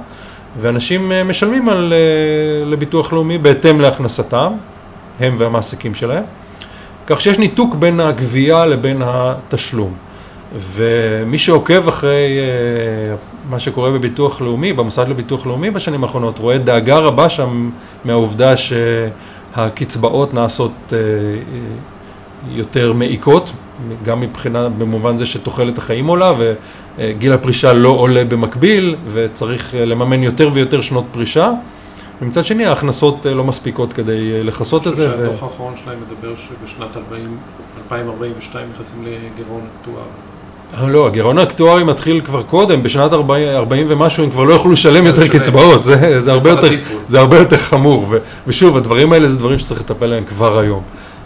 ואנשים 0.62 1.12
אה, 1.12 1.24
משלמים 1.24 1.70
על, 1.70 1.94
לביטוח 2.66 3.14
לאומי 3.14 3.38
בהתאם 3.38 3.82
להכנסתם, 3.82 4.54
הם 5.20 5.36
והמעסיקים 5.38 5.96
שלהם, 5.96 6.24
כך 7.08 7.22
שיש 7.22 7.38
ניתוק 7.38 7.76
בין 7.76 8.00
הגבייה 8.00 8.66
לבין 8.66 9.02
התשלום. 9.06 9.94
ומי 10.56 11.38
שעוקב 11.38 11.88
אחרי 11.88 12.40
מה 13.50 13.60
שקורה 13.60 13.92
בביטוח 13.92 14.42
לאומי, 14.42 14.74
במוסד 14.74 15.08
לביטוח 15.08 15.46
לאומי 15.46 15.72
בשנים 15.72 16.04
האחרונות, 16.04 16.40
רואה 16.40 16.58
דאגה 16.58 16.98
רבה 16.98 17.30
שם 17.30 17.70
מהעובדה 18.06 18.54
שהקצבאות 18.58 20.34
נעשות 20.34 20.94
יותר 22.52 22.94
מעיקות, 22.94 23.52
גם 24.06 24.22
מבחינה, 24.22 24.70
במובן 24.70 25.18
זה 25.18 25.26
שתוחלת 25.26 25.78
החיים 25.78 26.08
עולה 26.08 26.34
וגיל 26.38 27.34
הפרישה 27.34 27.74
לא 27.74 27.90
עולה 27.90 28.26
במקביל 28.26 28.96
וצריך 29.14 29.76
לממן 29.78 30.24
יותר 30.24 30.50
ויותר 30.54 30.82
שנות 30.82 31.06
פרישה. 31.12 31.52
ומצד 32.22 32.46
שני 32.46 32.66
ההכנסות 32.66 33.26
לא 33.26 33.44
מספיקות 33.44 33.94
כדי 33.94 34.44
לכסות 34.44 34.88
את 34.88 34.96
זה. 34.96 35.06
אני 35.06 35.12
חושב 35.12 35.26
שהדוח 35.26 35.44
האחרון 35.44 35.74
שלהם 35.84 35.98
מדבר 36.08 36.34
שבשנת 36.36 36.98
2042 37.86 38.68
נכנסים 38.74 39.06
לגירעון 39.06 39.62
אקטוארי. 39.80 40.08
אה, 40.78 40.88
לא, 40.88 41.08
הגירעון 41.08 41.38
האקטוארי 41.38 41.84
מתחיל 41.84 42.22
כבר 42.22 42.44
קודם, 42.44 42.84
בשנת 42.84 43.14
40, 43.14 43.50
40 43.50 43.86
ומשהו 43.90 44.24
הם 44.24 44.30
כבר 44.30 44.44
לא 44.44 44.54
יוכלו 44.54 44.72
לשלם 44.72 45.06
יותר 45.06 45.28
קצבאות, 45.28 45.84
זה, 45.84 46.22
זה, 46.22 46.32
הרבה 46.32 46.50
יותר, 46.50 46.68
זה 47.08 47.20
הרבה 47.20 47.38
יותר 47.38 47.58
חמור, 47.58 48.06
ו, 48.10 48.18
ושוב, 48.48 48.78
הדברים 48.78 49.14
האלה 49.14 49.30
זה 49.30 49.38
דברים 49.38 49.60
שצריך 49.60 49.82
לטפל 49.82 50.10
בהם 50.10 50.24
כבר 50.24 50.60
היום. 50.60 50.82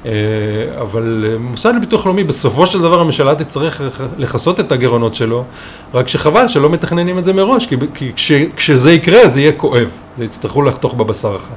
אה, 0.05 0.11
אבל 0.81 1.25
אה, 1.27 1.37
מוסד 1.37 1.73
לביטוח 1.75 2.05
לאומי, 2.05 2.23
בסופו 2.23 2.67
של 2.67 2.81
דבר 2.81 2.99
הממשלה 3.01 3.35
תצטרך 3.35 3.81
לכסות 4.17 4.59
את 4.59 4.71
הגירעונות 4.71 5.15
שלו, 5.15 5.43
רק 5.93 6.07
שחבל 6.07 6.47
שלא 6.47 6.69
מתכננים 6.69 7.19
את 7.19 7.23
זה 7.23 7.33
מראש, 7.33 7.67
כי, 7.67 7.75
כי 7.93 8.11
כש, 8.15 8.31
כשזה 8.55 8.91
יקרה 8.91 9.27
זה 9.27 9.41
יהיה 9.41 9.51
כואב, 9.51 9.89
זה 10.17 10.25
יצטרכו 10.25 10.61
לחתוך 10.61 10.93
בבשר 10.93 11.35
החי. 11.35 11.53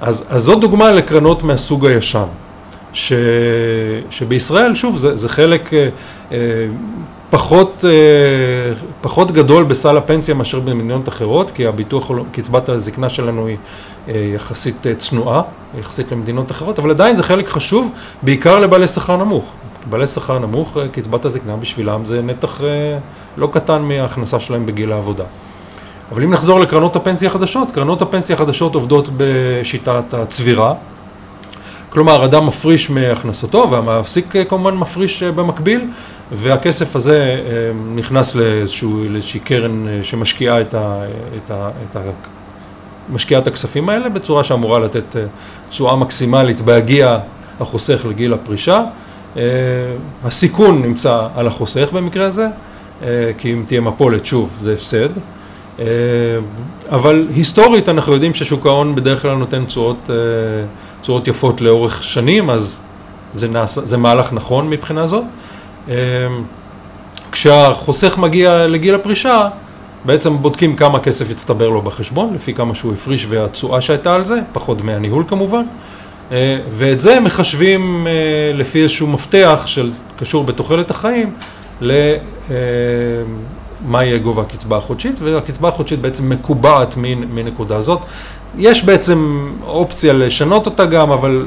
אז, 0.00 0.24
אז 0.28 0.42
זאת 0.42 0.60
דוגמה 0.60 0.92
לקרנות 0.92 1.42
מהסוג 1.42 1.86
הישן, 1.86 2.26
ש, 2.92 3.12
שבישראל, 4.10 4.74
שוב, 4.74 4.98
זה, 4.98 5.16
זה 5.16 5.28
חלק 5.28 5.74
אה, 5.74 5.88
פחות, 7.36 7.84
אה, 7.84 8.74
פחות 9.00 9.30
גדול 9.30 9.64
בסל 9.64 9.96
הפנסיה 9.96 10.34
מאשר 10.34 10.60
במדינות 10.60 11.08
אחרות, 11.08 11.50
כי 11.50 11.66
הביטוח, 11.66 12.10
קצבת 12.32 12.68
הזקנה 12.68 13.08
שלנו 13.08 13.46
היא 13.46 13.56
אה, 14.08 14.14
יחסית 14.34 14.86
אה, 14.86 14.94
צנועה, 14.94 15.42
יחסית 15.80 16.12
למדינות 16.12 16.50
אחרות, 16.50 16.78
אבל 16.78 16.90
עדיין 16.90 17.16
זה 17.16 17.22
חלק 17.22 17.48
חשוב, 17.48 17.90
בעיקר 18.22 18.60
לבעלי 18.60 18.88
שכר 18.88 19.16
נמוך. 19.16 19.44
בעלי 19.90 20.06
שכר 20.06 20.38
נמוך, 20.38 20.76
קצבת 20.92 21.24
הזקנה 21.24 21.56
בשבילם 21.56 22.04
זה 22.04 22.22
נתח 22.22 22.60
לא 23.36 23.48
קטן 23.52 23.82
מההכנסה 23.82 24.40
שלהם 24.40 24.66
בגיל 24.66 24.92
העבודה. 24.92 25.24
אבל 26.12 26.22
אם 26.22 26.32
נחזור 26.34 26.60
לקרנות 26.60 26.96
הפנסיה 26.96 27.30
החדשות, 27.30 27.68
קרנות 27.74 28.02
הפנסיה 28.02 28.36
החדשות 28.36 28.74
עובדות 28.74 29.08
בשיטת 29.16 30.14
הצבירה. 30.14 30.74
כלומר, 31.90 32.24
אדם 32.24 32.46
מפריש 32.46 32.90
מהכנסתו 32.90 33.68
והמעסיק 33.70 34.34
כמובן 34.48 34.74
מפריש 34.74 35.22
במקביל, 35.22 35.84
והכסף 36.32 36.96
הזה 36.96 37.42
אה, 37.46 37.72
נכנס 37.94 38.34
לאיזושהי 38.34 39.40
קרן 39.44 39.88
אה, 39.88 40.00
שמשקיעה 40.02 40.60
את, 40.60 40.74
ה, 40.74 41.04
את, 41.36 41.50
ה, 41.50 41.70
את, 41.90 41.96
ה, 41.96 42.00
משקיעה 43.12 43.40
את 43.40 43.46
הכספים 43.46 43.88
האלה 43.88 44.08
בצורה 44.08 44.44
שאמורה 44.44 44.78
לתת 44.78 45.16
אה, 45.16 45.22
תשואה 45.68 45.96
מקסימלית 45.96 46.60
בהגיע 46.60 47.18
החוסך 47.60 48.06
לגיל 48.08 48.32
הפרישה. 48.34 48.82
הסיכון 50.24 50.82
נמצא 50.82 51.26
על 51.36 51.46
החוסך 51.46 51.88
במקרה 51.92 52.26
הזה, 52.26 52.46
כי 53.38 53.52
אם 53.52 53.64
תהיה 53.66 53.80
מפולת 53.80 54.26
שוב 54.26 54.50
זה 54.62 54.72
הפסד. 54.72 55.08
אבל 56.90 57.26
היסטורית 57.34 57.88
אנחנו 57.88 58.12
יודעים 58.12 58.34
ששוק 58.34 58.66
ההון 58.66 58.94
בדרך 58.94 59.22
כלל 59.22 59.34
נותן 59.34 59.64
תשואות, 59.64 60.10
תשואות 61.02 61.28
יפות 61.28 61.60
לאורך 61.60 62.04
שנים, 62.04 62.50
אז 62.50 62.80
זה, 63.34 63.48
נעשה, 63.48 63.80
זה 63.80 63.96
מהלך 63.96 64.32
נכון 64.32 64.70
מבחינה 64.70 65.06
זאת. 65.06 65.24
אמ, 65.88 65.94
כשהחוסך 67.32 68.18
מגיע 68.18 68.66
לגיל 68.66 68.94
הפרישה, 68.94 69.48
בעצם 70.04 70.36
בודקים 70.36 70.76
כמה 70.76 71.00
כסף 71.00 71.30
יצטבר 71.30 71.68
לו 71.68 71.82
בחשבון, 71.82 72.34
לפי 72.34 72.54
כמה 72.54 72.74
שהוא 72.74 72.92
הפריש 72.92 73.26
והתשואה 73.28 73.80
שהייתה 73.80 74.14
על 74.14 74.24
זה, 74.24 74.40
פחות 74.52 74.78
דמי 74.78 74.94
הניהול 74.94 75.24
כמובן, 75.28 75.62
אה, 76.32 76.58
ואת 76.70 77.00
זה 77.00 77.20
מחשבים 77.20 78.06
אה, 78.06 78.12
לפי 78.54 78.82
איזשהו 78.82 79.06
מפתח 79.06 79.62
של 79.66 79.90
קשור 80.18 80.44
בתוחלת 80.44 80.90
החיים, 80.90 81.32
למה 81.80 81.98
אה, 83.94 84.04
יהיה 84.04 84.18
גובה 84.18 84.42
הקצבה 84.42 84.76
החודשית, 84.76 85.14
והקצבה 85.18 85.68
החודשית 85.68 86.00
בעצם 86.00 86.30
מקובעת 86.30 86.94
מנקודה 87.34 87.76
הזאת. 87.76 88.00
יש 88.58 88.84
בעצם 88.84 89.50
אופציה 89.66 90.12
לשנות 90.12 90.66
אותה 90.66 90.84
גם, 90.84 91.10
אבל 91.10 91.46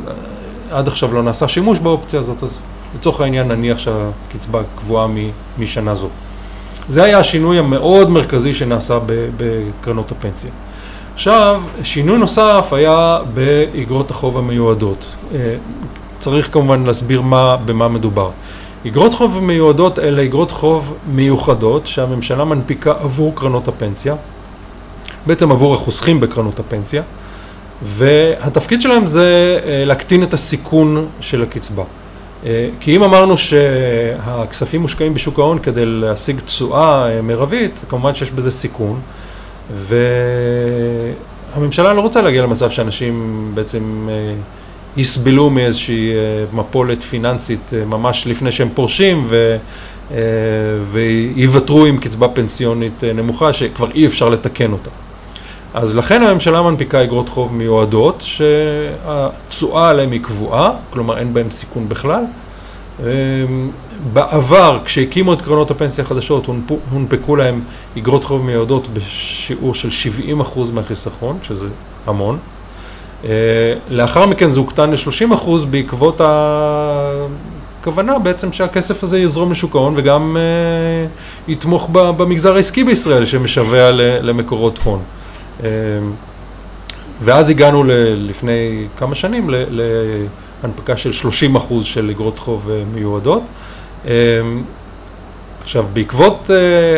עד 0.71 0.87
עכשיו 0.87 1.13
לא 1.13 1.23
נעשה 1.23 1.47
שימוש 1.47 1.79
באופציה 1.79 2.19
הזאת, 2.19 2.43
אז 2.43 2.61
לצורך 2.95 3.21
העניין 3.21 3.47
נניח 3.47 3.77
שהקצבה 3.79 4.61
קבועה 4.75 5.07
משנה 5.59 5.95
זו. 5.95 6.07
זה 6.89 7.03
היה 7.03 7.19
השינוי 7.19 7.59
המאוד 7.59 8.09
מרכזי 8.09 8.53
שנעשה 8.53 8.99
בקרנות 9.37 10.11
הפנסיה. 10.11 10.51
עכשיו, 11.13 11.61
שינוי 11.83 12.17
נוסף 12.17 12.69
היה 12.71 13.19
באגרות 13.33 14.11
החוב 14.11 14.37
המיועדות. 14.37 15.15
אה, 15.35 15.55
צריך 16.19 16.53
כמובן 16.53 16.83
להסביר 16.83 17.21
מה, 17.21 17.57
במה 17.65 17.87
מדובר. 17.87 18.29
אגרות 18.87 19.13
חוב 19.13 19.43
מיועדות 19.43 19.99
אלה 19.99 20.23
אגרות 20.23 20.51
חוב 20.51 20.93
מיוחדות 21.13 21.87
שהממשלה 21.87 22.45
מנפיקה 22.45 22.91
עבור 22.91 23.35
קרנות 23.35 23.67
הפנסיה, 23.67 24.15
בעצם 25.25 25.51
עבור 25.51 25.73
החוסכים 25.73 26.19
בקרנות 26.19 26.59
הפנסיה, 26.59 27.01
והתפקיד 27.83 28.81
שלהם 28.81 29.07
זה 29.07 29.59
אה, 29.65 29.83
להקטין 29.85 30.23
את 30.23 30.33
הסיכון 30.33 31.05
של 31.21 31.43
הקצבה. 31.43 31.83
אה, 32.45 32.69
כי 32.79 32.95
אם 32.95 33.03
אמרנו 33.03 33.37
שהכספים 33.37 34.81
מושקעים 34.81 35.13
בשוק 35.13 35.39
ההון 35.39 35.59
כדי 35.59 35.85
להשיג 35.85 36.39
תשואה 36.45 37.21
מרבית, 37.21 37.85
כמובן 37.89 38.15
שיש 38.15 38.31
בזה 38.31 38.51
סיכון. 38.51 38.99
והממשלה 41.55 41.93
לא 41.93 42.01
רוצה 42.01 42.21
להגיע 42.21 42.43
למצב 42.43 42.71
שאנשים 42.71 43.45
בעצם 43.53 44.07
אה, 44.09 44.33
יסבלו 44.97 45.49
מאיזושהי 45.49 46.11
אה, 46.11 46.45
מפולת 46.53 47.03
פיננסית 47.03 47.73
אה, 47.73 47.85
ממש 47.85 48.27
לפני 48.27 48.51
שהם 48.51 48.69
פורשים 48.73 49.25
ו... 49.29 49.57
ויוותרו 50.91 51.85
עם 51.85 51.97
קצבה 51.97 52.27
פנסיונית 52.27 53.03
נמוכה 53.03 53.53
שכבר 53.53 53.91
אי 53.91 54.05
אפשר 54.05 54.29
לתקן 54.29 54.71
אותה. 54.71 54.89
אז 55.73 55.95
לכן 55.95 56.23
הממשלה 56.23 56.61
מנפיקה 56.61 57.03
אגרות 57.03 57.29
חוב 57.29 57.53
מיועדות 57.53 58.23
שהתשואה 58.25 59.89
עליהן 59.89 60.11
היא 60.11 60.21
קבועה, 60.21 60.71
כלומר 60.89 61.17
אין 61.17 61.33
בהן 61.33 61.49
סיכון 61.49 61.89
בכלל. 61.89 62.23
בעבר, 64.13 64.79
כשהקימו 64.85 65.33
את 65.33 65.41
קרנות 65.41 65.71
הפנסיה 65.71 66.03
החדשות, 66.03 66.45
הונפקו 66.91 67.35
להם 67.35 67.61
אגרות 67.97 68.23
חוב 68.23 68.45
מיועדות 68.45 68.87
בשיעור 68.93 69.75
של 69.75 69.89
70% 70.55 70.59
מהחיסכון, 70.73 71.37
שזה 71.43 71.67
המון. 72.07 72.37
אה, 73.25 73.29
לאחר 73.89 74.25
מכן 74.25 74.51
זה 74.51 74.59
הוקטן 74.59 74.91
ל-30% 74.91 75.49
בעקבות 75.69 76.21
הכוונה 77.79 78.19
בעצם 78.19 78.53
שהכסף 78.53 79.03
הזה 79.03 79.19
יזרום 79.19 79.51
לשוק 79.51 79.75
ההון 79.75 79.93
וגם 79.97 80.37
uh, 80.37 81.51
יתמוך 81.51 81.89
במגזר 81.91 82.55
העסקי 82.55 82.83
בישראל 82.83 83.25
שמשווע 83.25 83.91
למקורות 84.21 84.79
הון. 84.83 84.99
Uh, 85.59 85.63
ואז 87.21 87.49
הגענו 87.49 87.83
ל- 87.83 87.91
לפני 88.29 88.87
כמה 88.97 89.15
שנים 89.15 89.49
להנפקה 90.63 90.97
של 90.97 91.11
30% 91.11 91.83
של 91.83 92.09
אגרות 92.09 92.39
חוב 92.39 92.69
מיועדות. 92.93 93.41
אמ, 94.05 94.11
עכשיו, 95.63 95.85
בעקבות 95.93 96.47
uh, 96.47 96.51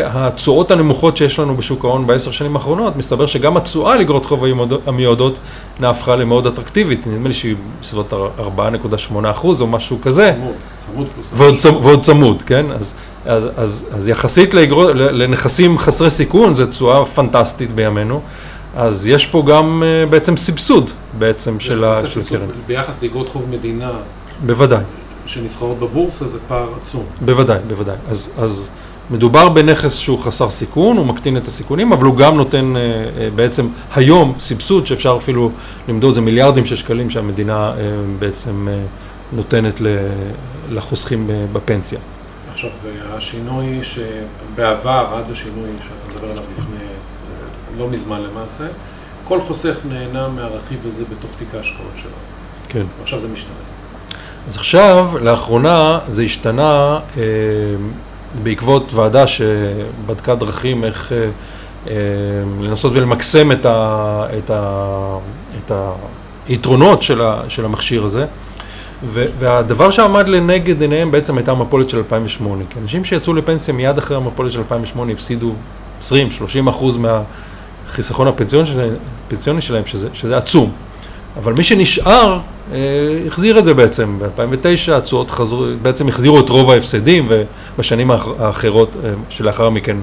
התשואות 0.08 0.70
הנמוכות 0.70 1.16
שיש 1.16 1.38
לנו 1.38 1.56
בשוק 1.56 1.84
ההון 1.84 2.06
בעשר 2.06 2.30
שנים 2.30 2.56
האחרונות, 2.56 2.96
מסתבר 2.96 3.26
שגם 3.26 3.56
התשואה 3.56 3.96
לאגרות 3.96 4.24
חוב 4.26 4.44
המיועדות 4.86 5.34
נהפכה 5.80 6.16
למאוד 6.16 6.46
אטרקטיבית, 6.46 7.06
נדמה 7.06 7.28
לי 7.28 7.34
שהיא 7.34 7.56
בסביבות 7.80 8.12
4.8 8.38 8.96
אחוז 9.30 9.60
או 9.60 9.66
משהו 9.66 9.98
כזה. 10.02 10.32
צמוד, 10.38 10.54
צמוד 10.78 11.06
פלוס. 11.14 11.26
ועוד, 11.32 11.58
צמוד, 11.58 11.84
ועוד 11.84 12.02
צמוד, 12.02 12.42
כן? 12.46 12.66
אז, 12.72 12.94
אז, 13.26 13.48
אז, 13.56 13.84
אז 13.94 14.08
יחסית 14.08 14.54
לאגרות, 14.54 14.90
לנכסים 14.94 15.78
חסרי 15.78 16.10
סיכון, 16.10 16.56
זו 16.56 16.66
תשואה 16.66 17.06
פנטסטית 17.06 17.72
בימינו. 17.72 18.20
אז 18.76 19.06
יש 19.06 19.26
פה 19.26 19.44
גם 19.46 19.82
uh, 19.82 20.10
בעצם 20.10 20.36
סבסוד 20.36 20.90
בעצם 21.18 21.60
של 21.60 21.84
הקרן. 21.84 22.46
ביחס 22.66 23.02
לאגרות 23.02 23.28
חוב 23.28 23.50
מדינה. 23.50 23.90
בוודאי. 24.46 24.84
שנסחרות 25.26 25.78
בבורסה 25.78 26.26
זה 26.26 26.38
פער 26.48 26.68
עצום. 26.80 27.04
בוודאי, 27.20 27.58
בוודאי. 27.68 27.96
אז, 28.10 28.30
אז 28.38 28.68
מדובר 29.10 29.48
בנכס 29.48 29.96
שהוא 29.96 30.18
חסר 30.18 30.50
סיכון, 30.50 30.96
הוא 30.96 31.06
מקטין 31.06 31.36
את 31.36 31.48
הסיכונים, 31.48 31.92
אבל 31.92 32.04
הוא 32.04 32.16
גם 32.16 32.36
נותן 32.36 32.76
אה, 32.76 32.80
אה, 32.80 33.28
בעצם 33.34 33.68
היום 33.94 34.34
סבסוד, 34.40 34.86
שאפשר 34.86 35.16
אפילו 35.18 35.50
למדוד, 35.88 36.14
זה 36.14 36.20
מיליארדים 36.20 36.66
של 36.66 36.76
שקלים 36.76 37.10
שהמדינה 37.10 37.70
אה, 37.70 37.74
בעצם 38.18 38.68
אה, 38.68 38.82
נותנת 39.32 39.80
לחוסכים 40.70 41.30
אה, 41.30 41.44
בפנסיה. 41.52 41.98
עכשיו, 42.52 42.70
השינוי 43.12 43.80
שבעבר, 43.82 45.06
עד 45.14 45.30
השינוי 45.32 45.68
שאתה 45.82 46.12
מדבר 46.12 46.30
עליו 46.30 46.44
לפני, 46.52 46.76
אה, 46.76 46.81
לא 47.78 47.88
מזמן 47.88 48.22
למעשה, 48.22 48.64
כל 49.24 49.40
חוסך 49.40 49.76
נהנה 49.88 50.28
מהרכיב 50.28 50.78
הזה 50.88 51.04
בתוך 51.04 51.30
תיק 51.38 51.54
ההשקעות 51.54 51.92
שלו. 51.96 52.10
כן. 52.68 52.82
ועכשיו 52.98 53.20
זה 53.20 53.28
משתנה. 53.28 53.54
אז 54.48 54.56
עכשיו, 54.56 55.10
לאחרונה 55.20 55.98
זה 56.08 56.22
השתנה 56.22 56.98
אה, 57.16 57.22
בעקבות 58.42 58.94
ועדה 58.94 59.26
שבדקה 59.26 60.34
דרכים 60.34 60.84
איך 60.84 61.12
אה, 61.12 61.28
אה, 61.86 61.94
לנסות 62.60 62.92
ולמקסם 62.94 63.52
את, 63.52 63.66
ה, 63.66 64.26
את, 64.38 64.50
ה, 64.50 65.16
את 65.58 65.72
היתרונות 66.48 67.02
של, 67.02 67.22
ה, 67.22 67.40
של 67.48 67.64
המכשיר 67.64 68.04
הזה. 68.04 68.26
ו, 69.04 69.24
והדבר 69.38 69.90
שעמד 69.90 70.28
לנגד 70.28 70.80
עיניהם 70.80 71.10
בעצם 71.10 71.36
הייתה 71.36 71.52
המפולת 71.52 71.90
של 71.90 71.96
2008. 71.96 72.64
כי 72.70 72.78
אנשים 72.82 73.04
שיצאו 73.04 73.34
לפנסיה 73.34 73.74
מיד 73.74 73.98
אחרי 73.98 74.16
המפולת 74.16 74.52
של 74.52 74.58
2008 74.58 75.12
הפסידו 75.12 75.52
20-30 76.02 76.04
אחוז 76.70 76.98
מהחיסכון 77.92 78.28
הפנסיוני 78.28 78.66
שלהם, 78.66 79.60
שלהם 79.60 79.82
שזה, 79.86 80.08
שזה 80.14 80.36
עצום. 80.36 80.72
אבל 81.36 81.52
מי 81.52 81.64
שנשאר 81.64 82.38
אה, 82.72 82.78
החזיר 83.26 83.58
את 83.58 83.64
זה 83.64 83.74
בעצם, 83.74 84.18
ב-2009 84.18 84.92
התשואות 84.92 85.30
חזרו, 85.30 85.66
בעצם 85.82 86.08
החזירו 86.08 86.40
את 86.40 86.48
רוב 86.48 86.70
ההפסדים 86.70 87.28
ובשנים 87.76 88.10
האחרות 88.38 88.96
אה, 89.04 89.10
שלאחר 89.30 89.70
מכן 89.70 89.96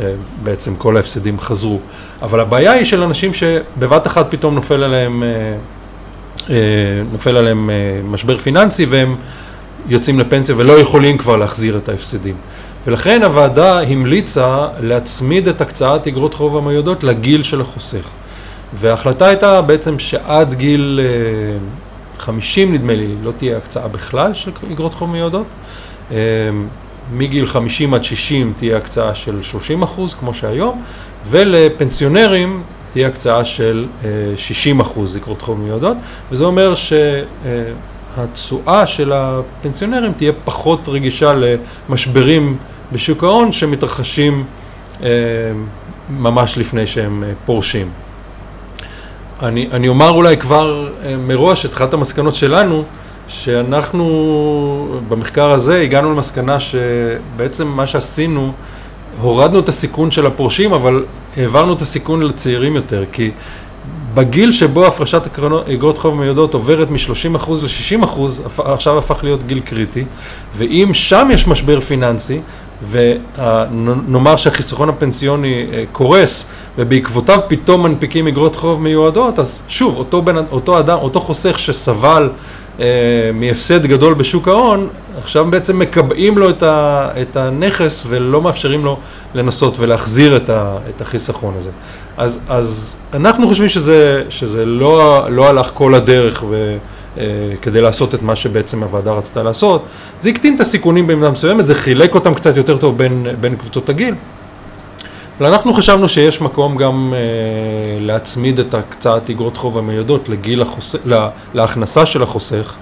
אה, 0.00 0.12
בעצם 0.42 0.76
כל 0.76 0.96
ההפסדים 0.96 1.40
חזרו. 1.40 1.78
אבל 2.22 2.40
הבעיה 2.40 2.72
היא 2.72 2.84
של 2.84 3.02
אנשים 3.02 3.34
שבבת 3.34 4.06
אחת 4.06 4.26
פתאום 4.30 4.54
נופל 4.54 4.82
עליהם, 4.82 5.22
נופל 7.12 7.36
עליהם 7.36 7.70
משבר 8.04 8.38
פיננסי 8.38 8.84
והם 8.84 9.16
יוצאים 9.88 10.20
לפנסיה 10.20 10.54
ולא 10.58 10.72
יכולים 10.72 11.18
כבר 11.18 11.36
להחזיר 11.36 11.76
את 11.76 11.88
ההפסדים. 11.88 12.34
ולכן 12.86 13.22
הוועדה 13.22 13.80
המליצה 13.80 14.68
להצמיד 14.80 15.48
את 15.48 15.60
הקצאת 15.60 16.06
אגרות 16.06 16.34
חוב 16.34 16.56
המיועדות 16.56 17.04
לגיל 17.04 17.42
של 17.42 17.60
החוסך. 17.60 18.08
וההחלטה 18.74 19.26
הייתה 19.26 19.62
בעצם 19.62 19.98
שעד 19.98 20.54
גיל 20.54 21.00
50 22.18 22.72
נדמה 22.72 22.94
לי, 22.94 23.14
לא 23.22 23.32
תהיה 23.36 23.56
הקצאה 23.56 23.88
בכלל 23.88 24.34
של 24.34 24.50
אגרות 24.72 24.94
חוב 24.94 25.10
מיועדות. 25.10 25.46
אמ, 26.10 26.16
מגיל 27.12 27.46
50 27.46 27.94
עד 27.94 28.04
60 28.04 28.52
תהיה 28.56 28.76
הקצאה 28.76 29.14
של 29.14 29.42
30 29.42 29.82
אחוז, 29.82 30.14
כמו 30.14 30.34
שהיום, 30.34 30.82
ולפנסיונרים 31.26 32.62
תהיה 32.92 33.08
הקצאה 33.08 33.44
של 33.44 33.86
60 34.36 34.80
אה, 34.80 34.86
אחוז 34.86 35.16
אגרות 35.16 35.42
חוב 35.42 35.60
מיועדות, 35.60 35.96
וזה 36.30 36.44
אומר 36.44 36.74
שהתשואה 38.14 38.86
של 38.86 39.12
הפנסיונרים 39.12 40.12
תהיה 40.12 40.32
פחות 40.44 40.80
רגישה 40.88 41.32
למשברים 41.88 42.56
בשוק 42.92 43.24
ההון 43.24 43.52
שמתרחשים 43.52 44.44
אה, 45.02 45.08
ממש 46.10 46.58
לפני 46.58 46.86
שהם 46.86 47.24
אה, 47.24 47.32
פורשים. 47.46 47.88
אני, 49.42 49.68
אני 49.72 49.88
אומר 49.88 50.10
אולי 50.10 50.36
כבר 50.36 50.88
אה, 51.04 51.16
מראש 51.16 51.66
את 51.66 51.72
אחת 51.72 51.94
המסקנות 51.94 52.34
שלנו, 52.34 52.84
שאנחנו 53.28 54.98
במחקר 55.08 55.50
הזה 55.50 55.80
הגענו 55.80 56.12
למסקנה 56.14 56.60
שבעצם 56.60 57.68
מה 57.68 57.86
שעשינו, 57.86 58.52
הורדנו 59.20 59.58
את 59.58 59.68
הסיכון 59.68 60.10
של 60.10 60.26
הפורשים, 60.26 60.72
אבל 60.72 61.04
העברנו 61.36 61.72
את 61.72 61.82
הסיכון 61.82 62.22
לצעירים 62.22 62.76
יותר, 62.76 63.04
כי 63.12 63.30
בגיל 64.14 64.52
שבו 64.52 64.86
הפרשת 64.86 65.22
אגרות 65.74 65.98
חוב 65.98 66.20
מיועדות 66.20 66.54
עוברת 66.54 66.90
מ-30% 66.90 67.50
ל-60%, 67.50 68.20
עכשיו 68.58 68.98
הפך 68.98 69.24
להיות 69.24 69.46
גיל 69.46 69.60
קריטי, 69.60 70.04
ואם 70.54 70.90
שם 70.92 71.28
יש 71.32 71.48
משבר 71.48 71.80
פיננסי, 71.80 72.40
ונאמר 72.90 74.36
שהחיסכון 74.36 74.88
הפנסיוני 74.88 75.66
אה, 75.72 75.84
קורס 75.92 76.46
ובעקבותיו 76.78 77.40
פתאום 77.48 77.82
מנפיקים 77.82 78.26
אגרות 78.26 78.56
חוב 78.56 78.82
מיועדות, 78.82 79.38
אז 79.38 79.62
שוב, 79.68 79.96
אותו, 79.96 80.22
בן, 80.22 80.36
אותו 80.36 80.78
אדם, 80.78 80.98
אותו 80.98 81.20
חוסך 81.20 81.58
שסבל 81.58 82.30
אה, 82.80 82.84
מהפסד 83.34 83.86
גדול 83.86 84.14
בשוק 84.14 84.48
ההון, 84.48 84.88
עכשיו 85.18 85.44
בעצם 85.50 85.78
מקבעים 85.78 86.38
לו 86.38 86.50
את, 86.50 86.62
ה, 86.62 87.08
את 87.22 87.36
הנכס 87.36 88.04
ולא 88.08 88.42
מאפשרים 88.42 88.84
לו 88.84 88.98
לנסות 89.34 89.78
ולהחזיר 89.78 90.36
את, 90.36 90.50
ה, 90.50 90.76
את 90.88 91.00
החיסכון 91.00 91.54
הזה. 91.58 91.70
אז, 92.16 92.38
אז 92.48 92.96
אנחנו 93.14 93.48
חושבים 93.48 93.68
שזה, 93.68 94.22
שזה 94.28 94.66
לא, 94.66 95.26
לא 95.30 95.48
הלך 95.48 95.70
כל 95.74 95.94
הדרך 95.94 96.44
ו... 96.50 96.76
אה, 97.18 97.24
כדי 97.62 97.80
לעשות 97.80 98.14
את 98.14 98.22
מה 98.22 98.36
שבעצם 98.36 98.82
הוועדה 98.82 99.12
רצתה 99.12 99.42
לעשות. 99.42 99.84
זה 100.22 100.28
הקטין 100.28 100.54
את 100.54 100.60
הסיכונים 100.60 101.06
במידה 101.06 101.30
מסוימת, 101.30 101.66
זה 101.66 101.74
חילק 101.74 102.14
אותם 102.14 102.34
קצת 102.34 102.56
יותר 102.56 102.76
טוב 102.76 102.98
בין, 102.98 103.26
בין 103.40 103.56
קבוצות 103.56 103.88
הגיל. 103.88 104.14
אבל 105.38 105.52
אנחנו 105.52 105.74
חשבנו 105.74 106.08
שיש 106.08 106.40
מקום 106.40 106.76
גם 106.76 107.14
אה, 107.16 107.18
להצמיד 108.00 108.58
את 108.58 108.74
הקצאת 108.74 109.30
אגרות 109.30 109.56
חוב 109.56 109.78
המיועדות 109.78 110.28
לגיל 110.28 110.62
החוסך, 110.62 110.98
לה, 111.04 111.28
להכנסה 111.54 112.06
של 112.06 112.22
החוסך, 112.22 112.74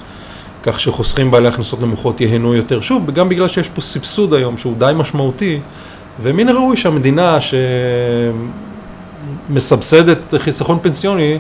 כך 0.63 0.81
שחוסכים 0.81 1.31
בעלי 1.31 1.49
הכנסות 1.49 1.81
נמוכות 1.81 2.21
ייהנו 2.21 2.55
יותר. 2.55 2.81
שוב, 2.81 3.11
גם 3.11 3.29
בגלל 3.29 3.49
שיש 3.49 3.69
פה 3.69 3.81
סבסוד 3.81 4.35
היום 4.35 4.57
שהוא 4.57 4.75
די 4.79 4.93
משמעותי, 4.97 5.61
ומן 6.23 6.49
הראוי 6.49 6.77
שהמדינה, 6.77 7.39
מסבסדת 9.51 10.35
חיסכון 10.39 10.79
פנסיוני, 10.83 11.39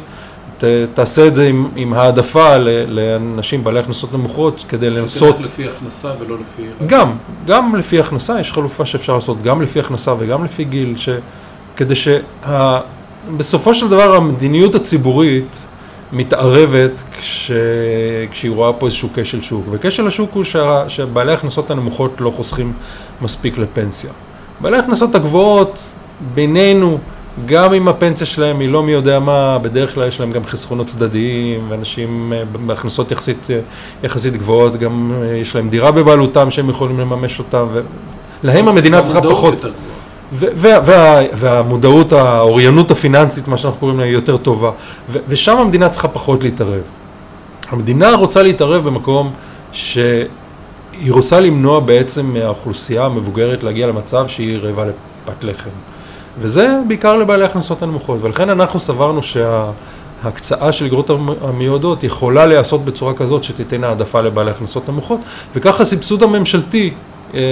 ת, 0.58 0.64
תעשה 0.94 1.26
את 1.26 1.34
זה 1.34 1.48
עם, 1.48 1.68
עם 1.76 1.92
העדפה 1.92 2.56
ל, 2.56 2.68
לאנשים 2.88 3.64
בעלי 3.64 3.78
הכנסות 3.78 4.12
נמוכות 4.12 4.64
כדי 4.68 4.90
לנסות... 4.90 5.34
שתלך 5.34 5.46
לפי 5.46 5.68
הכנסה 5.68 6.08
ולא 6.20 6.36
לפי... 6.40 6.86
גם, 6.86 7.12
גם 7.46 7.76
לפי 7.76 8.00
הכנסה, 8.00 8.40
יש 8.40 8.52
חלופה 8.52 8.86
שאפשר 8.86 9.14
לעשות 9.14 9.42
גם 9.42 9.62
לפי 9.62 9.80
הכנסה 9.80 10.14
וגם 10.18 10.44
לפי 10.44 10.64
גיל, 10.64 10.94
ש, 10.96 11.08
כדי 11.76 11.94
שבסופו 11.94 13.74
של 13.74 13.88
דבר 13.88 14.14
המדיניות 14.16 14.74
הציבורית 14.74 15.56
מתערבת 16.12 17.02
כש, 17.18 17.50
כשהיא 18.30 18.50
רואה 18.50 18.72
פה 18.72 18.86
איזשהו 18.86 19.08
כשל 19.14 19.42
שוק, 19.42 19.64
וכשל 19.70 20.06
השוק 20.06 20.30
הוא 20.32 20.44
שה, 20.44 20.88
שבעלי 20.88 21.30
ההכנסות 21.30 21.70
הנמוכות 21.70 22.20
לא 22.20 22.32
חוסכים 22.36 22.72
מספיק 23.22 23.58
לפנסיה. 23.58 24.10
בעלי 24.60 24.76
ההכנסות 24.76 25.14
הגבוהות 25.14 25.78
בינינו 26.34 26.98
גם 27.46 27.74
אם 27.74 27.88
הפנסיה 27.88 28.26
שלהם 28.26 28.60
היא 28.60 28.68
לא 28.68 28.82
מי 28.82 28.92
יודע 28.92 29.18
מה, 29.18 29.58
בדרך 29.58 29.94
כלל 29.94 30.08
יש 30.08 30.20
להם 30.20 30.32
גם 30.32 30.44
חסכונות 30.44 30.86
צדדיים, 30.86 31.60
ואנשים 31.68 32.32
אה, 32.32 32.42
בהכנסות 32.66 33.10
יחסית, 33.10 33.46
אה, 33.50 33.60
יחסית 34.02 34.36
גבוהות, 34.36 34.76
גם 34.76 35.12
אה, 35.22 35.36
יש 35.36 35.56
להם 35.56 35.68
דירה 35.68 35.90
בבעלותם 35.90 36.50
שהם 36.50 36.70
יכולים 36.70 37.00
לממש 37.00 37.38
אותה, 37.38 37.64
ולהם 38.42 38.68
המדינה 38.68 39.02
צריכה 39.02 39.22
פחות... 39.22 39.64
וה, 40.32 40.78
וה, 40.84 41.20
והמודעות, 41.32 42.12
האוריינות 42.12 42.90
הפיננסית, 42.90 43.48
מה 43.48 43.58
שאנחנו 43.58 43.80
קוראים 43.80 43.98
לה, 43.98 44.04
היא 44.04 44.12
יותר 44.12 44.36
טובה. 44.36 44.70
ושם 45.28 45.56
המדינה 45.56 45.88
צריכה 45.88 46.08
פחות 46.08 46.42
להתערב. 46.42 46.82
המדינה 47.70 48.14
רוצה 48.14 48.42
להתערב 48.42 48.84
במקום 48.84 49.32
שהיא 49.72 50.28
רוצה 51.08 51.40
למנוע 51.40 51.80
בעצם 51.80 52.32
מהאוכלוסייה 52.32 53.04
המבוגרת 53.04 53.62
להגיע 53.62 53.86
למצב 53.86 54.28
שהיא 54.28 54.58
רעבה 54.58 54.84
לפת 54.84 55.44
לחם. 55.44 55.70
וזה 56.38 56.78
בעיקר 56.88 57.16
לבעלי 57.16 57.44
הכנסות 57.44 57.82
הנמוכות, 57.82 58.18
ולכן 58.22 58.50
אנחנו 58.50 58.80
סברנו 58.80 59.20
שההקצאה 59.22 60.72
של 60.72 60.84
אגרות 60.84 61.10
המיועדות 61.42 62.04
יכולה 62.04 62.46
להיעשות 62.46 62.84
בצורה 62.84 63.14
כזאת 63.14 63.44
שתיתן 63.44 63.84
העדפה 63.84 64.20
לבעלי 64.20 64.50
הכנסות 64.50 64.88
נמוכות, 64.88 65.20
וככה 65.54 65.82
הסבסוד 65.82 66.22
הממשלתי 66.22 66.90
אה, 67.34 67.38
אה, 67.38 67.44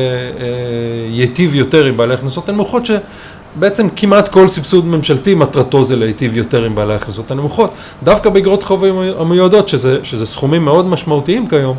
ייטיב 1.10 1.54
יותר 1.54 1.84
עם 1.84 1.96
בעלי 1.96 2.14
הכנסות 2.14 2.48
הנמוכות, 2.48 2.82
שבעצם 2.86 3.88
כמעט 3.96 4.28
כל 4.28 4.48
סבסוד 4.48 4.86
ממשלתי 4.86 5.34
מטרתו 5.34 5.84
זה 5.84 5.96
להיטיב 5.96 6.36
יותר 6.36 6.64
עם 6.64 6.74
בעלי 6.74 6.94
הכנסות 6.94 7.30
הנמוכות. 7.30 7.70
דווקא 8.02 8.30
באגרות 8.30 8.62
חוב 8.62 8.84
המיועדות, 9.18 9.68
שזה, 9.68 9.98
שזה 10.02 10.26
סכומים 10.26 10.64
מאוד 10.64 10.86
משמעותיים 10.86 11.48
כיום, 11.48 11.76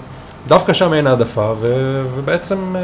דווקא 0.48 0.74
שם 0.74 0.94
אין 0.94 1.08
העדפה, 1.08 1.54
ובעצם... 2.16 2.76
אה, 2.76 2.82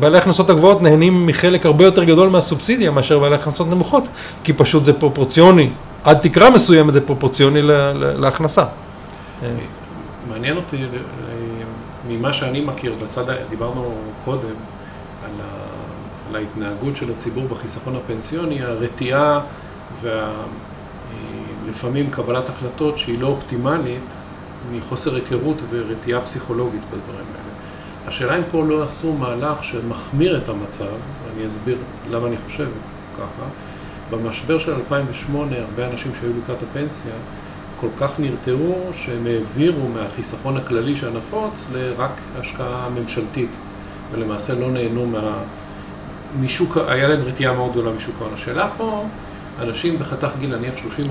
בעלי 0.00 0.18
הכנסות 0.18 0.50
הגבוהות 0.50 0.82
נהנים 0.82 1.26
מחלק 1.26 1.66
הרבה 1.66 1.84
יותר 1.84 2.04
גדול 2.04 2.28
מהסובסידיה 2.28 2.90
מאשר 2.90 3.18
בעלי 3.18 3.34
הכנסות 3.34 3.68
נמוכות, 3.68 4.04
כי 4.44 4.52
פשוט 4.52 4.84
זה 4.84 4.92
פרופורציוני, 4.92 5.70
עד 6.04 6.18
תקרה 6.18 6.50
מסוימת 6.50 6.92
זה 6.92 7.06
פרופורציוני 7.06 7.60
להכנסה. 8.18 8.62
אה. 8.62 9.48
מעניין 10.28 10.56
אותי, 10.56 10.76
אה, 10.76 10.82
ממה 12.08 12.32
שאני 12.32 12.60
מכיר, 12.60 12.94
בצד, 13.02 13.24
דיברנו 13.50 13.94
קודם 14.24 14.54
על, 15.24 15.30
ה, 15.40 15.46
על 16.28 16.36
ההתנהגות 16.36 16.96
של 16.96 17.10
הציבור 17.10 17.44
בחיסכון 17.44 17.96
הפנסיוני, 17.96 18.62
הרתיעה 18.62 19.40
ולפעמים 21.66 22.10
קבלת 22.10 22.48
החלטות 22.48 22.98
שהיא 22.98 23.20
לא 23.20 23.26
אופטימלית 23.26 24.00
מחוסר 24.72 25.14
היכרות 25.14 25.62
ורתיעה 25.70 26.20
פסיכולוגית 26.20 26.82
בדברים. 26.90 27.33
השאלה 28.06 28.38
אם 28.38 28.42
פה 28.50 28.64
לא 28.68 28.84
עשו 28.84 29.12
מהלך 29.12 29.64
שמחמיר 29.64 30.36
את 30.36 30.48
המצב, 30.48 30.84
ואני 30.84 31.46
אסביר 31.46 31.76
למה 32.10 32.26
אני 32.26 32.36
חושב 32.46 32.68
ככה. 33.14 33.46
במשבר 34.10 34.58
של 34.58 34.74
2008, 34.74 35.56
הרבה 35.56 35.92
אנשים 35.92 36.12
שהיו 36.20 36.30
לקראת 36.42 36.58
הפנסיה, 36.62 37.12
כל 37.80 37.86
כך 38.00 38.10
נרתעו 38.18 38.74
שהם 38.94 39.26
העבירו 39.26 39.88
מהחיסכון 39.88 40.56
הכללי 40.56 40.96
שהנפוץ 40.96 41.64
לרק 41.72 42.10
השקעה 42.38 42.88
ממשלתית, 42.94 43.50
ולמעשה 44.12 44.54
לא 44.54 44.70
נהנו 44.70 45.06
מה... 45.06 45.38
משוק, 46.40 46.78
היה 46.88 47.08
להם 47.08 47.22
רתיעה 47.22 47.54
מאוד 47.54 47.72
גדולה 47.72 47.90
משוק 47.90 48.14
ההון. 48.20 48.34
השאלה 48.34 48.68
פה, 48.76 49.04
אנשים 49.60 49.98
בחתך 49.98 50.28
גיל 50.40 50.56
נניח 50.56 50.74
30-40, 50.74 51.08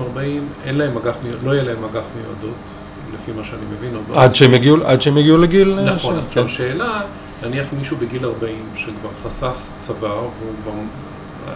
אין 0.64 0.78
להם 0.78 0.96
אג"ח, 0.96 1.14
לא 1.44 1.50
יהיה 1.50 1.64
להם 1.64 1.84
אג"ח 1.84 2.02
מיועדות, 2.16 2.83
לפי 3.14 3.32
מה 3.32 3.44
שאני 3.44 3.62
מבין. 3.76 3.90
עד 4.14 4.34
שהם 4.34 4.54
יגיעו, 4.54 4.76
עד 4.84 5.02
שהם 5.02 5.18
יגיעו 5.18 5.38
לגיל... 5.38 5.78
אה, 5.78 5.84
נכון, 5.84 6.18
עכשיו 6.28 6.42
כן. 6.42 6.48
שאלה, 6.48 7.00
נניח 7.42 7.66
מישהו 7.78 7.96
בגיל 7.96 8.24
40 8.24 8.56
שכבר 8.76 9.10
חסך 9.24 9.54
צוואר, 9.78 10.18
והוא 10.18 10.54
כבר... 10.62 10.72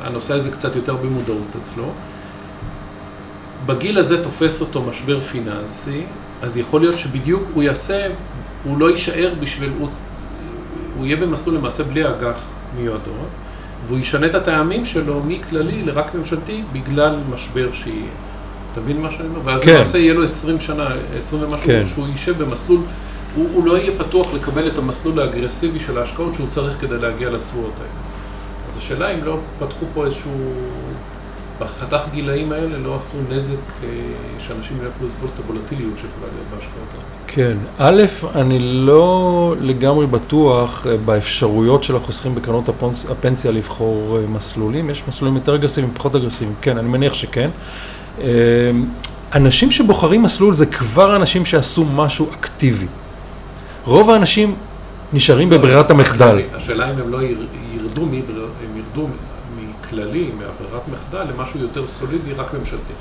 הנושא 0.04 0.34
הזה 0.34 0.50
קצת 0.50 0.76
יותר 0.76 0.96
במודעות 0.96 1.56
אצלו, 1.62 1.92
בגיל 3.66 3.98
הזה 3.98 4.24
תופס 4.24 4.60
אותו 4.60 4.82
משבר 4.82 5.20
פיננסי, 5.20 6.02
אז 6.42 6.56
יכול 6.56 6.80
להיות 6.80 6.98
שבדיוק 6.98 7.42
הוא 7.54 7.62
יעשה, 7.62 8.06
הוא 8.64 8.78
לא 8.78 8.90
יישאר 8.90 9.34
בשביל, 9.40 9.70
הוא, 9.78 9.88
הוא 10.96 11.06
יהיה 11.06 11.16
במסלול 11.16 11.56
למעשה 11.56 11.82
בלי 11.84 12.08
אג"ח 12.08 12.40
מיועדות, 12.76 13.28
והוא 13.86 13.98
ישנה 13.98 14.26
את 14.26 14.34
הטעמים 14.34 14.84
שלו 14.84 15.22
מכללי 15.26 15.82
לרק 15.82 16.14
ממשלתי 16.14 16.62
בגלל 16.72 17.16
משבר 17.34 17.72
שיהיה. 17.72 18.10
אתה 18.78 18.86
מבין 18.86 19.02
מה 19.02 19.10
שאני 19.10 19.28
אומר? 19.28 19.40
ואז 19.44 19.60
כן. 19.60 19.74
למעשה 19.74 19.98
יהיה 19.98 20.14
לו 20.14 20.24
20 20.24 20.60
שנה, 20.60 20.88
20 21.18 21.42
ומשהו, 21.42 21.66
כן. 21.66 21.84
שהוא 21.86 22.06
יישב 22.08 22.42
במסלול, 22.42 22.80
הוא, 23.34 23.48
הוא 23.52 23.64
לא 23.64 23.78
יהיה 23.78 23.98
פתוח 23.98 24.34
לקבל 24.34 24.66
את 24.66 24.78
המסלול 24.78 25.20
האגרסיבי 25.20 25.80
של 25.80 25.98
ההשקעות 25.98 26.34
שהוא 26.34 26.48
צריך 26.48 26.80
כדי 26.80 26.98
להגיע 26.98 27.30
לתשואות 27.30 27.72
האלה. 27.76 27.90
אז 28.70 28.76
השאלה 28.76 29.14
אם 29.14 29.24
לא 29.24 29.38
פתחו 29.58 29.86
פה 29.94 30.06
איזשהו, 30.06 30.32
בחתך 31.60 32.00
גילאים 32.12 32.52
האלה 32.52 32.78
לא 32.78 32.96
עשו 32.96 33.16
נזק 33.30 33.52
אה, 33.84 33.88
שאנשים 34.38 34.76
לא 34.82 34.88
יכלו 34.88 35.08
לסבול 35.08 35.28
את 35.34 35.38
הוולטיליות 35.38 35.92
שיכולה 35.96 36.26
להיות 36.32 36.46
בהשקעות 36.50 36.88
האלה. 36.92 37.04
כן, 37.26 37.56
א', 37.78 38.02
אני 38.34 38.58
לא 38.58 39.54
לגמרי 39.60 40.06
בטוח 40.06 40.86
אה, 40.86 40.96
באפשרויות 40.96 41.84
של 41.84 41.96
החוסכים 41.96 42.34
בקרנות 42.34 42.68
הפנסיה 43.08 43.50
לבחור 43.50 44.18
אה, 44.18 44.26
מסלולים, 44.26 44.90
יש 44.90 45.02
מסלולים 45.08 45.36
יותר 45.36 45.54
אגרסיביים, 45.54 45.94
פחות 45.94 46.14
אגרסיביים, 46.14 46.54
כן, 46.60 46.78
אני 46.78 46.88
מניח 46.88 47.14
שכן. 47.14 47.50
אמ, 48.20 48.84
אנשים 49.34 49.70
שבוחרים 49.70 50.22
מסלול 50.22 50.54
זה 50.54 50.66
כבר 50.66 51.16
אנשים 51.16 51.46
שעשו 51.46 51.84
משהו 51.84 52.26
אקטיבי. 52.40 52.86
רוב 53.84 54.10
האנשים 54.10 54.54
נשארים 55.12 55.50
בברירת 55.50 55.90
המחדל. 55.90 56.40
השאלה 56.54 56.90
אם 56.90 56.98
הם 56.98 57.12
לא 57.12 57.18
ירדו, 57.22 58.02
הם 58.02 58.76
ירדו 58.76 59.08
מכללי, 59.56 60.30
מהברירת 60.38 60.82
מחדל, 60.92 61.24
למשהו 61.34 61.60
יותר 61.60 61.86
סולידי, 61.86 62.32
רק 62.36 62.54
ממשלתי, 62.54 62.92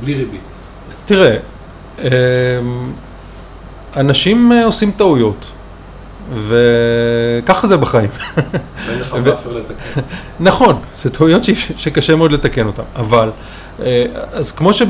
בלי 0.00 0.14
ריבית. 0.14 0.40
תראה, 1.06 1.36
אמ, 1.98 2.06
אנשים 3.96 4.52
אה, 4.52 4.64
עושים 4.64 4.90
טעויות, 4.90 5.46
וככה 6.34 7.66
זה 7.66 7.76
בחיים. 7.76 8.08
ואין 8.86 9.00
לך 9.00 9.14
buffer 9.14 9.52
לתקן. 9.52 10.00
נכון, 10.40 10.76
זה 11.02 11.10
טעויות 11.10 11.42
שקשה 11.76 12.16
מאוד 12.16 12.32
לתקן 12.32 12.66
אותן, 12.66 12.82
אבל... 12.96 13.30
אה, 13.82 14.04
אז 14.32 14.52
כמו, 14.52 14.72
שב, 14.72 14.86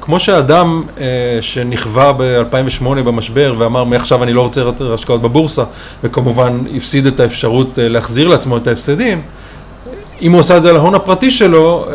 כמו 0.00 0.20
שאדם 0.20 0.82
אה, 1.00 1.04
שנכווה 1.40 2.12
ב-2008 2.12 2.84
במשבר 2.84 3.54
ואמר 3.58 3.84
מעכשיו 3.84 4.22
אני 4.22 4.32
לא 4.32 4.40
רוצה 4.40 4.60
יותר 4.60 4.94
השקעות 4.94 5.22
בבורסה 5.22 5.64
וכמובן 6.04 6.58
הפסיד 6.76 7.06
את 7.06 7.20
האפשרות 7.20 7.78
אה, 7.78 7.88
להחזיר 7.88 8.28
לעצמו 8.28 8.56
את 8.56 8.66
ההפסדים, 8.66 9.22
אם 10.22 10.32
הוא 10.32 10.40
עשה 10.40 10.56
את 10.56 10.62
זה 10.62 10.70
על 10.70 10.76
ההון 10.76 10.94
הפרטי 10.94 11.30
שלו, 11.30 11.86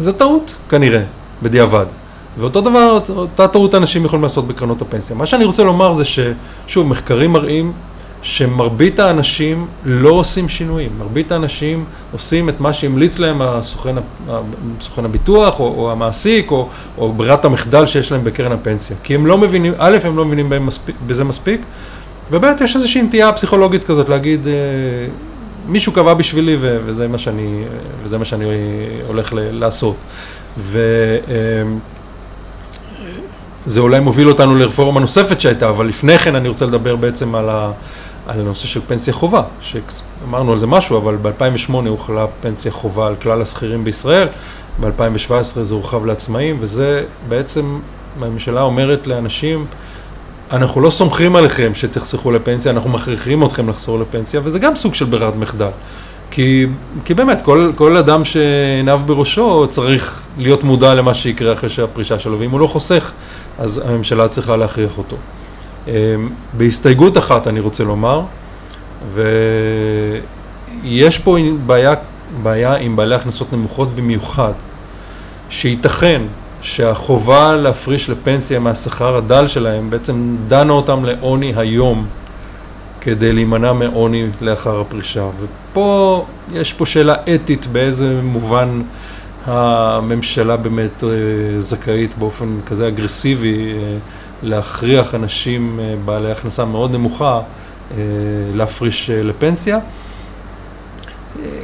זה 0.00 0.12
טעות 0.12 0.54
כנראה, 0.68 1.02
בדיעבד. 1.42 1.84
ואותו 2.38 2.60
דבר, 2.60 3.00
אותה 3.08 3.48
טעות 3.48 3.74
אנשים 3.74 4.04
יכולים 4.04 4.22
לעשות 4.22 4.46
בקרנות 4.46 4.82
הפנסיה. 4.82 5.16
מה 5.16 5.26
שאני 5.26 5.44
רוצה 5.44 5.64
לומר 5.64 5.94
זה 5.94 6.04
ששוב, 6.04 6.86
מחקרים 6.86 7.32
מראים 7.32 7.72
שמרבית 8.22 8.98
האנשים 8.98 9.66
לא 9.84 10.10
עושים 10.10 10.48
שינויים, 10.48 10.90
מרבית 10.98 11.32
האנשים 11.32 11.84
עושים 12.12 12.48
את 12.48 12.60
מה 12.60 12.72
שהמליץ 12.72 13.18
להם 13.18 13.42
הסוכן, 13.42 13.94
הסוכן 14.28 15.04
הביטוח 15.04 15.60
או, 15.60 15.74
או 15.78 15.92
המעסיק 15.92 16.50
או, 16.50 16.68
או 16.98 17.12
ברירת 17.12 17.44
המחדל 17.44 17.86
שיש 17.86 18.12
להם 18.12 18.24
בקרן 18.24 18.52
הפנסיה. 18.52 18.96
כי 19.02 19.14
הם 19.14 19.26
לא 19.26 19.38
מבינים, 19.38 19.72
א', 19.78 19.98
הם 20.04 20.16
לא 20.16 20.24
מבינים 20.24 20.66
מספיק, 20.66 20.96
בזה 21.06 21.24
מספיק, 21.24 21.60
וב', 22.30 22.44
יש 22.64 22.76
איזושהי 22.76 23.02
נטייה 23.02 23.32
פסיכולוגית 23.32 23.84
כזאת 23.84 24.08
להגיד, 24.08 24.46
אה, 24.46 24.52
מישהו 25.68 25.92
קבע 25.92 26.14
בשבילי 26.14 26.56
ו, 26.60 26.78
וזה, 26.84 27.08
מה 27.08 27.18
שאני, 27.18 27.64
וזה 28.04 28.18
מה 28.18 28.24
שאני 28.24 28.44
הולך 29.06 29.32
ל, 29.32 29.38
לעשות. 29.40 29.96
ו... 30.58 30.78
אה, 31.28 31.34
זה 33.66 33.80
אולי 33.80 34.00
מוביל 34.00 34.28
אותנו 34.28 34.54
לרפורמה 34.54 35.00
נוספת 35.00 35.40
שהייתה, 35.40 35.68
אבל 35.68 35.86
לפני 35.86 36.18
כן 36.18 36.34
אני 36.34 36.48
רוצה 36.48 36.66
לדבר 36.66 36.96
בעצם 36.96 37.34
על, 37.34 37.48
ה, 37.48 37.70
על 38.26 38.40
הנושא 38.40 38.66
של 38.66 38.80
פנסיה 38.86 39.12
חובה, 39.12 39.42
שאמרנו 39.60 40.52
על 40.52 40.58
זה 40.58 40.66
משהו, 40.66 40.98
אבל 40.98 41.16
ב-2008 41.22 41.72
הוחלה 41.72 42.26
פנסיה 42.40 42.72
חובה 42.72 43.06
על 43.06 43.14
כלל 43.22 43.42
השכירים 43.42 43.84
בישראל, 43.84 44.28
ב-2017 44.80 45.60
זה 45.62 45.74
הורחב 45.74 46.06
לעצמאים, 46.06 46.56
וזה 46.60 47.04
בעצם, 47.28 47.78
הממשלה 48.20 48.62
אומרת 48.62 49.06
לאנשים, 49.06 49.66
אנחנו 50.52 50.80
לא 50.80 50.90
סומכים 50.90 51.36
עליכם 51.36 51.72
שתחסכו 51.74 52.30
לפנסיה, 52.30 52.72
אנחנו 52.72 52.90
מכריחים 52.90 53.44
אתכם 53.44 53.68
לחזור 53.68 53.98
לפנסיה, 53.98 54.40
וזה 54.44 54.58
גם 54.58 54.76
סוג 54.76 54.94
של 54.94 55.04
ברירת 55.04 55.36
מחדל. 55.36 55.68
כי, 56.30 56.66
כי 57.04 57.14
באמת, 57.14 57.42
כל, 57.42 57.70
כל 57.76 57.96
אדם 57.96 58.24
שעיניו 58.24 59.00
בראשו 59.06 59.66
צריך 59.70 60.22
להיות 60.38 60.64
מודע 60.64 60.94
למה 60.94 61.14
שיקרה 61.14 61.52
אחרי 61.52 61.70
שהפרישה 61.70 62.18
שלו, 62.18 62.40
ואם 62.40 62.50
הוא 62.50 62.60
לא 62.60 62.66
חוסך, 62.66 63.12
אז 63.58 63.82
הממשלה 63.84 64.28
צריכה 64.28 64.56
להכריח 64.56 64.98
אותו. 64.98 65.16
אמ, 65.88 65.92
בהסתייגות 66.56 67.18
אחת 67.18 67.46
אני 67.46 67.60
רוצה 67.60 67.84
לומר, 67.84 68.22
ויש 69.14 71.18
פה 71.18 71.36
בעיה, 71.66 71.94
בעיה 72.42 72.74
עם 72.74 72.96
בעלי 72.96 73.14
הכנסות 73.14 73.52
נמוכות 73.52 73.96
במיוחד, 73.96 74.52
שייתכן 75.50 76.22
שהחובה 76.62 77.56
להפריש 77.56 78.10
לפנסיה 78.10 78.58
מהשכר 78.58 79.16
הדל 79.16 79.48
שלהם 79.48 79.90
בעצם 79.90 80.36
דנה 80.48 80.72
אותם 80.72 81.04
לעוני 81.04 81.52
היום 81.56 82.06
כדי 83.00 83.32
להימנע 83.32 83.72
מעוני 83.72 84.26
לאחר 84.40 84.80
הפרישה. 84.80 85.24
ופה 85.40 86.24
יש 86.52 86.72
פה 86.72 86.86
שאלה 86.86 87.14
אתית 87.34 87.66
באיזה 87.66 88.20
מובן 88.22 88.82
הממשלה 89.46 90.56
באמת 90.56 91.04
אה, 91.04 91.08
זכאית 91.60 92.18
באופן 92.18 92.46
כזה 92.66 92.88
אגרסיבי 92.88 93.72
אה, 93.72 93.94
להכריח 94.42 95.14
אנשים 95.14 95.80
אה, 95.80 95.94
בעלי 96.04 96.30
הכנסה 96.30 96.64
מאוד 96.64 96.92
נמוכה 96.92 97.40
להפריש 98.54 99.10
לפנסיה. 99.10 99.78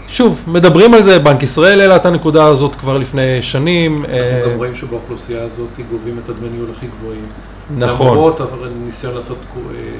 שוב, 0.09 0.45
מדברים 0.47 0.95
על 0.95 1.03
זה, 1.03 1.18
בנק 1.18 1.42
ישראל 1.42 1.81
העלה 1.81 1.97
את 1.97 2.07
הנקודה 2.07 2.47
הזאת 2.47 2.75
כבר 2.75 2.99
לפני 2.99 3.42
שנים. 3.42 4.05
אנחנו 4.05 4.51
גם 4.51 4.57
רואים 4.57 4.75
שבאוכלוסייה 4.75 5.42
הזאת 5.42 5.68
גובים 5.90 6.18
את 6.25 6.29
הדמי 6.29 6.49
ניהול 6.49 6.68
הכי 6.77 6.87
גבוהים. 6.87 7.27
נכון. 7.79 8.07
למרות 8.07 8.40
ניסיון 8.87 9.14
לעשות 9.14 9.38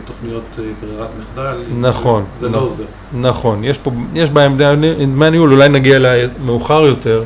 תוכניות 0.05 0.59
ברירת 0.81 1.09
מחדל. 1.21 1.57
נכון. 1.79 2.25
זה 2.38 2.49
לא 2.49 2.59
עוזר. 2.59 2.85
נכון, 3.21 3.64
יש 3.64 3.79
פה, 3.79 3.90
יש 4.14 4.31
בהם 4.31 4.57
דמי 4.57 5.31
ניהול, 5.31 5.53
אולי 5.53 5.68
נגיע 5.68 5.97
אליי 5.97 6.29
מאוחר 6.45 6.83
יותר. 6.83 7.23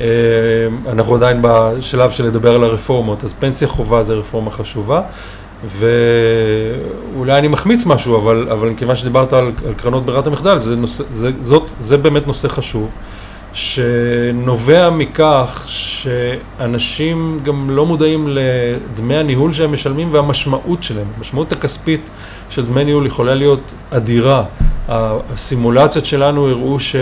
אה, 0.00 0.06
אנחנו 0.88 1.14
עדיין 1.14 1.38
בשלב 1.42 2.10
של 2.10 2.26
לדבר 2.26 2.54
על 2.54 2.64
הרפורמות, 2.64 3.24
אז 3.24 3.32
פנסיה 3.38 3.68
חובה 3.68 4.02
זה 4.02 4.14
רפורמה 4.14 4.50
חשובה, 4.50 5.00
ואולי 5.66 7.38
אני 7.38 7.48
מחמיץ 7.48 7.86
משהו, 7.86 8.16
אבל, 8.16 8.46
אבל 8.50 8.72
כיוון 8.76 8.96
שדיברת 8.96 9.32
על, 9.32 9.50
על 9.66 9.74
קרנות 9.76 10.04
ברירת 10.06 10.26
המחדל, 10.26 10.58
זה, 10.58 10.76
נושא, 10.76 11.04
זה, 11.14 11.30
זאת, 11.42 11.70
זה 11.80 11.96
באמת 11.96 12.26
נושא 12.26 12.48
חשוב, 12.48 12.90
שנובע 13.54 14.90
מכך 14.90 15.64
שאנשים 15.66 17.40
גם 17.42 17.70
לא 17.70 17.86
מודעים 17.86 18.28
לדמי 18.28 19.16
הניהול 19.16 19.52
שהם 19.52 19.72
משלמים 19.72 20.08
והמשמעות 20.12 20.82
שלהם, 20.82 21.06
המשמעות 21.18 21.52
הכספית 21.52 22.00
של 22.50 22.66
דמי 22.66 22.84
ניהול 22.84 23.06
יכולה 23.06 23.34
להיות 23.34 23.74
אדירה. 23.90 24.44
הסימולציות 24.88 26.06
שלנו 26.06 26.48
הראו 26.48 26.80
ש... 26.80 26.96
אה, 26.96 27.00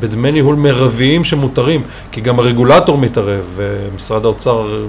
בדמי 0.00 0.32
ניהול 0.32 0.56
מרביים 0.56 1.24
שמותרים, 1.24 1.82
כי 2.12 2.20
גם 2.20 2.38
הרגולטור 2.38 2.98
מתערב, 2.98 3.44
ומשרד 3.56 4.24
האוצר 4.24 4.84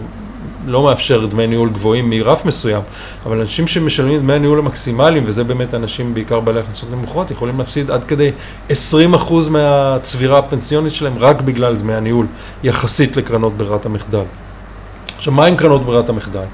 לא 0.66 0.84
מאפשר 0.84 1.26
דמי 1.26 1.48
ניהול 1.48 1.70
גבוהים 1.70 2.10
מרף 2.10 2.46
מסוים, 2.46 2.82
אבל 3.26 3.42
אנשים 3.42 3.68
שמשלמים 3.68 4.20
דמי 4.20 4.34
הניהול 4.34 4.60
המקסימליים, 4.60 5.24
וזה 5.26 5.44
באמת 5.44 5.74
אנשים 5.74 6.14
בעיקר 6.14 6.40
בעלי 6.40 6.60
הכנסות 6.60 6.92
נמוכות, 6.92 7.32
יכולים 7.32 7.60
להפסיד 7.60 7.92
עד 7.92 8.04
כדי 8.04 8.32
20% 8.70 8.74
מהצבירה 9.50 10.40
הפנסיונית 10.40 10.94
שלהם 10.94 11.14
רק 11.18 11.42
בגלל 11.42 11.76
דמי 11.76 11.94
הניהול, 11.94 12.26
יחסית 12.64 13.18
לקרנות 13.18 13.58
ברירת 13.58 13.86
המחדל. 13.86 14.24
עכשיו, 15.18 15.34
מה 15.34 15.46
עם 15.46 15.56
קרנות 15.56 15.86
ברירת 15.86 16.10
המחדל? 16.10 16.46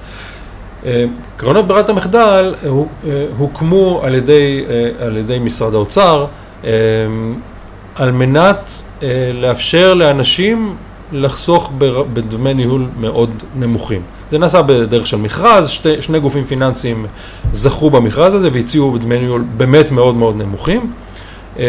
אה, 0.85 1.05
קרנות 1.37 1.67
ברירת 1.67 1.89
המחדל 1.89 2.55
אה, 2.63 3.25
הוקמו 3.37 4.01
על 4.03 4.15
ידי, 4.15 4.65
אה, 4.69 5.05
על 5.05 5.17
ידי 5.17 5.39
משרד 5.39 5.73
האוצר 5.73 6.25
על 7.95 8.11
מנת 8.11 8.71
אה, 9.03 9.31
לאפשר 9.33 9.93
לאנשים 9.93 10.75
לחסוך 11.11 11.71
בדמי 12.13 12.53
ניהול 12.53 12.87
מאוד 12.99 13.29
נמוכים. 13.55 14.01
זה 14.31 14.37
נעשה 14.37 14.61
בדרך 14.61 15.07
של 15.07 15.17
מכרז, 15.17 15.69
שתי, 15.69 16.01
שני 16.01 16.19
גופים 16.19 16.43
פיננסיים 16.43 17.05
זכו 17.53 17.89
במכרז 17.89 18.33
הזה 18.33 18.49
והציעו 18.53 18.91
בדמי 18.91 19.19
ניהול 19.19 19.43
באמת 19.57 19.91
מאוד 19.91 20.15
מאוד 20.15 20.35
נמוכים. 20.35 20.91
אה, 21.59 21.65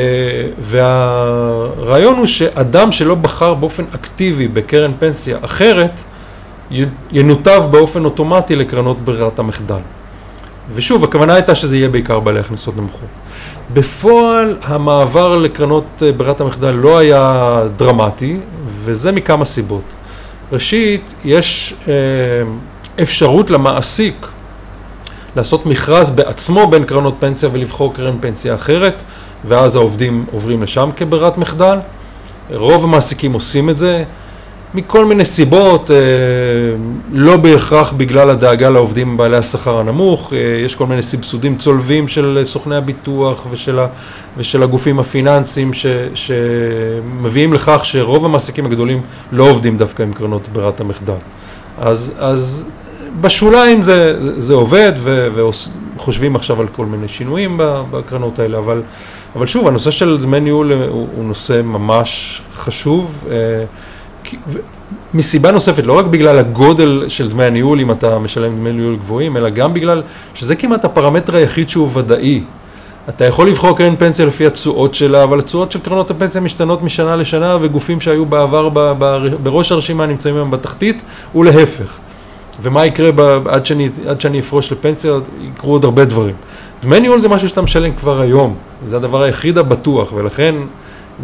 והרעיון 0.60 2.16
הוא 2.16 2.26
שאדם 2.26 2.92
שלא 2.92 3.14
בחר 3.14 3.54
באופן 3.54 3.84
אקטיבי 3.94 4.48
בקרן 4.48 4.92
פנסיה 4.98 5.38
אחרת, 5.42 6.02
ינותב 7.12 7.62
באופן 7.70 8.04
אוטומטי 8.04 8.56
לקרנות 8.56 8.98
ברירת 9.04 9.38
המחדל. 9.38 9.80
ושוב, 10.74 11.04
הכוונה 11.04 11.34
הייתה 11.34 11.54
שזה 11.54 11.76
יהיה 11.76 11.88
בעיקר 11.88 12.20
בעלי 12.20 12.40
הכנסות 12.40 12.76
נמוכות. 12.76 13.08
בפועל 13.72 14.56
המעבר 14.62 15.36
לקרנות 15.36 15.84
אה, 16.02 16.12
ברירת 16.12 16.40
המחדל 16.40 16.70
לא 16.70 16.98
היה 16.98 17.62
דרמטי, 17.76 18.36
וזה 18.66 19.12
מכמה 19.12 19.44
סיבות. 19.44 19.82
ראשית, 20.52 21.14
יש 21.24 21.74
אה, 21.88 21.92
אפשרות 23.02 23.50
למעסיק 23.50 24.26
לעשות 25.36 25.66
מכרז 25.66 26.10
בעצמו 26.10 26.66
בין 26.66 26.84
קרנות 26.84 27.14
פנסיה 27.18 27.48
ולבחור 27.52 27.94
קרן 27.94 28.16
פנסיה 28.20 28.54
אחרת, 28.54 29.02
ואז 29.44 29.76
העובדים 29.76 30.24
עוברים 30.32 30.62
לשם 30.62 30.90
כברירת 30.96 31.38
מחדל. 31.38 31.78
רוב 32.50 32.84
המעסיקים 32.84 33.32
עושים 33.32 33.70
את 33.70 33.78
זה. 33.78 34.04
מכל 34.76 35.04
מיני 35.04 35.24
סיבות, 35.24 35.90
אה, 35.90 35.96
לא 37.12 37.36
בהכרח 37.36 37.92
בגלל 37.92 38.30
הדאגה 38.30 38.70
לעובדים 38.70 39.16
בעלי 39.16 39.36
השכר 39.36 39.78
הנמוך, 39.78 40.32
אה, 40.32 40.38
יש 40.64 40.74
כל 40.74 40.86
מיני 40.86 41.02
סבסודים 41.02 41.56
צולבים 41.58 42.08
של 42.08 42.42
סוכני 42.44 42.76
הביטוח 42.76 43.46
ושל, 43.50 43.78
ה, 43.78 43.86
ושל 44.36 44.62
הגופים 44.62 44.98
הפיננסיים 44.98 45.72
ש, 45.72 45.86
שמביאים 46.14 47.52
לכך 47.52 47.80
שרוב 47.84 48.24
המעסיקים 48.24 48.66
הגדולים 48.66 49.00
לא 49.32 49.50
עובדים 49.50 49.78
דווקא 49.78 50.02
עם 50.02 50.12
קרנות 50.12 50.48
ברירת 50.52 50.80
המחדל. 50.80 51.12
אז, 51.78 52.12
אז 52.18 52.64
בשוליים 53.20 53.82
זה, 53.82 54.16
זה 54.38 54.54
עובד 54.54 54.92
וחושבים 55.34 56.36
עכשיו 56.36 56.60
על 56.60 56.66
כל 56.76 56.86
מיני 56.86 57.08
שינויים 57.08 57.60
בקרנות 57.90 58.38
האלה, 58.38 58.58
אבל, 58.58 58.82
אבל 59.36 59.46
שוב, 59.46 59.68
הנושא 59.68 59.90
של 59.90 60.18
דמי 60.20 60.40
ניהול 60.40 60.72
הוא, 60.72 61.08
הוא 61.16 61.24
נושא 61.24 61.60
ממש 61.64 62.42
חשוב. 62.56 63.24
מסיבה 65.14 65.50
נוספת, 65.50 65.86
לא 65.86 65.98
רק 65.98 66.06
בגלל 66.06 66.38
הגודל 66.38 67.04
של 67.08 67.28
דמי 67.28 67.44
הניהול, 67.44 67.80
אם 67.80 67.90
אתה 67.90 68.18
משלם 68.18 68.56
דמי 68.56 68.72
ניהול 68.72 68.96
גבוהים, 68.96 69.36
אלא 69.36 69.50
גם 69.50 69.74
בגלל 69.74 70.02
שזה 70.34 70.56
כמעט 70.56 70.84
הפרמטר 70.84 71.36
היחיד 71.36 71.68
שהוא 71.68 71.88
ודאי. 71.94 72.42
אתה 73.08 73.24
יכול 73.24 73.48
לבחור 73.48 73.76
קרן 73.76 73.96
פנסיה 73.96 74.26
לפי 74.26 74.46
התשואות 74.46 74.94
שלה, 74.94 75.22
אבל 75.22 75.38
התשואות 75.38 75.72
של 75.72 75.80
קרנות 75.80 76.10
הפנסיה 76.10 76.40
משתנות 76.40 76.82
משנה 76.82 77.16
לשנה, 77.16 77.56
וגופים 77.60 78.00
שהיו 78.00 78.26
בעבר 78.26 78.68
ב, 78.68 78.92
ב, 78.98 79.28
בראש 79.42 79.72
הרשימה 79.72 80.06
נמצאים 80.06 80.34
היום 80.34 80.50
בתחתית, 80.50 81.02
ולהפך. 81.34 81.98
ומה 82.62 82.86
יקרה 82.86 83.12
ב, 83.12 83.20
עד, 83.48 83.66
שאני, 83.66 83.88
עד 84.08 84.20
שאני 84.20 84.40
אפרוש 84.40 84.72
לפנסיה, 84.72 85.12
יקרו 85.42 85.72
עוד 85.72 85.84
הרבה 85.84 86.04
דברים. 86.04 86.34
דמי 86.82 87.00
ניהול 87.00 87.20
זה 87.20 87.28
משהו 87.28 87.48
שאתה 87.48 87.62
משלם 87.62 87.92
כבר 87.92 88.20
היום, 88.20 88.54
זה 88.88 88.96
הדבר 88.96 89.22
היחיד 89.22 89.58
הבטוח, 89.58 90.12
ולכן 90.12 90.54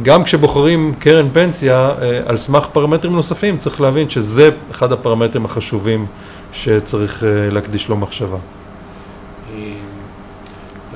גם 0.02 0.24
כשבוחרים 0.24 0.94
קרן 0.98 1.28
פנסיה 1.32 1.94
אה, 2.02 2.20
על 2.26 2.36
סמך 2.36 2.66
פרמטרים 2.72 3.12
נוספים, 3.12 3.58
צריך 3.58 3.80
להבין 3.80 4.10
שזה 4.10 4.50
אחד 4.70 4.92
הפרמטרים 4.92 5.44
החשובים 5.44 6.06
שצריך 6.52 7.24
אה, 7.24 7.50
להקדיש 7.50 7.88
לו 7.88 7.96
מחשבה. 7.96 8.36
אה, 9.54 9.58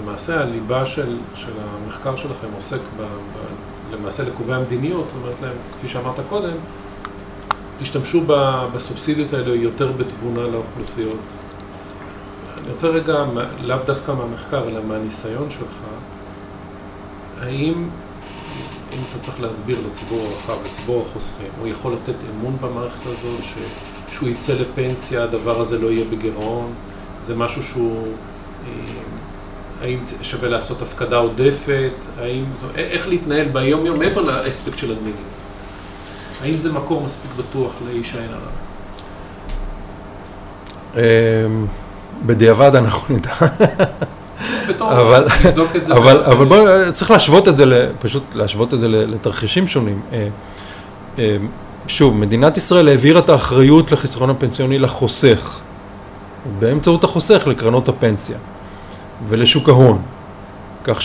למעשה 0.03 0.41
הליבה 0.41 0.87
של, 0.87 1.17
של 1.35 1.53
המחקר 1.59 2.17
שלכם 2.17 2.47
עוסק 2.57 2.79
ב, 2.97 3.03
ב, 3.03 3.07
למעשה 3.95 4.23
לקובעי 4.23 4.57
המדיניות, 4.57 5.05
זאת 5.15 5.23
אומרת 5.23 5.43
להם, 5.43 5.57
כפי 5.79 5.89
שאמרת 5.89 6.17
קודם, 6.29 6.57
תשתמשו 7.79 8.21
ב, 8.27 8.33
בסובסידיות 8.75 9.33
האלה 9.33 9.55
יותר 9.55 9.93
בתבונה 9.93 10.41
לאוכלוסיות. 10.41 11.19
אני 12.59 12.73
רוצה 12.73 12.89
רגע, 12.89 13.25
לאו 13.63 13.77
דווקא 13.87 14.13
מהמחקר, 14.13 14.69
אלא 14.69 14.81
מהניסיון 14.89 15.51
שלך, 15.51 15.77
האם 17.41 17.89
אם 18.97 19.01
אתה 19.11 19.25
צריך 19.25 19.41
להסביר 19.41 19.79
לציבור 19.89 20.27
הרחב, 20.27 20.63
לציבור 20.65 21.07
החוסכים, 21.11 21.47
הוא 21.61 21.69
יכול 21.69 21.93
לתת 21.93 22.15
אמון 22.31 22.57
במערכת 22.61 23.07
הזו, 23.07 23.43
ש... 23.43 23.55
שהוא 24.13 24.29
יצא 24.29 24.55
לפנסיה, 24.55 25.23
הדבר 25.23 25.61
הזה 25.61 25.79
לא 25.79 25.87
יהיה 25.87 26.05
בגירעון, 26.05 26.73
זה 27.25 27.35
משהו 27.35 27.63
שהוא, 27.63 28.07
אה, 28.67 28.73
האם 29.83 29.99
שווה 30.23 30.49
לעשות 30.49 30.83
הפקדה 30.83 31.17
עודפת, 31.17 31.93
האם, 32.19 32.45
איך 32.77 33.09
להתנהל 33.09 33.49
ביום 33.49 33.87
יום 33.87 33.99
מעבר 33.99 34.21
לאספקט 34.21 34.79
של 34.79 34.91
הדמינים. 34.91 35.25
האם 36.43 36.57
זה 36.57 36.73
מקור 36.73 37.03
מספיק 37.03 37.31
בטוח 37.37 37.73
לאיש 37.87 38.15
העין 38.15 38.31
הרע? 38.31 38.51
אמ, 40.95 41.67
בדיעבד 42.27 42.77
אנחנו 42.77 43.17
נדע. 43.17 43.35
אבל, 44.81 45.29
אבל, 45.93 46.23
אבל 46.25 46.45
בואו, 46.45 46.93
צריך 46.93 47.11
להשוות 47.11 47.49
את 47.49 47.57
זה, 47.57 47.89
פשוט 48.01 48.23
להשוות 48.35 48.75
את 48.75 48.81
זה 48.81 48.89
לתרחישים 48.89 49.69
שונים. 49.69 50.01
אה, 50.13 50.29
אה, 51.19 51.37
שוב, 51.87 52.17
מדינת 52.17 52.57
ישראל 52.57 52.89
העבירה 52.89 53.21
את 53.21 53.29
האחריות 53.29 53.93
לחיסכון 53.93 54.31
הפנסיוני 54.31 54.79
לחוסך, 54.79 55.59
באמצעות 56.59 57.05
החוסך 57.05 57.47
לקרנות 57.47 57.89
הפנסיה 57.89 58.37
ולשוק 59.29 59.69
ההון, 59.69 59.99
כך 60.85 61.03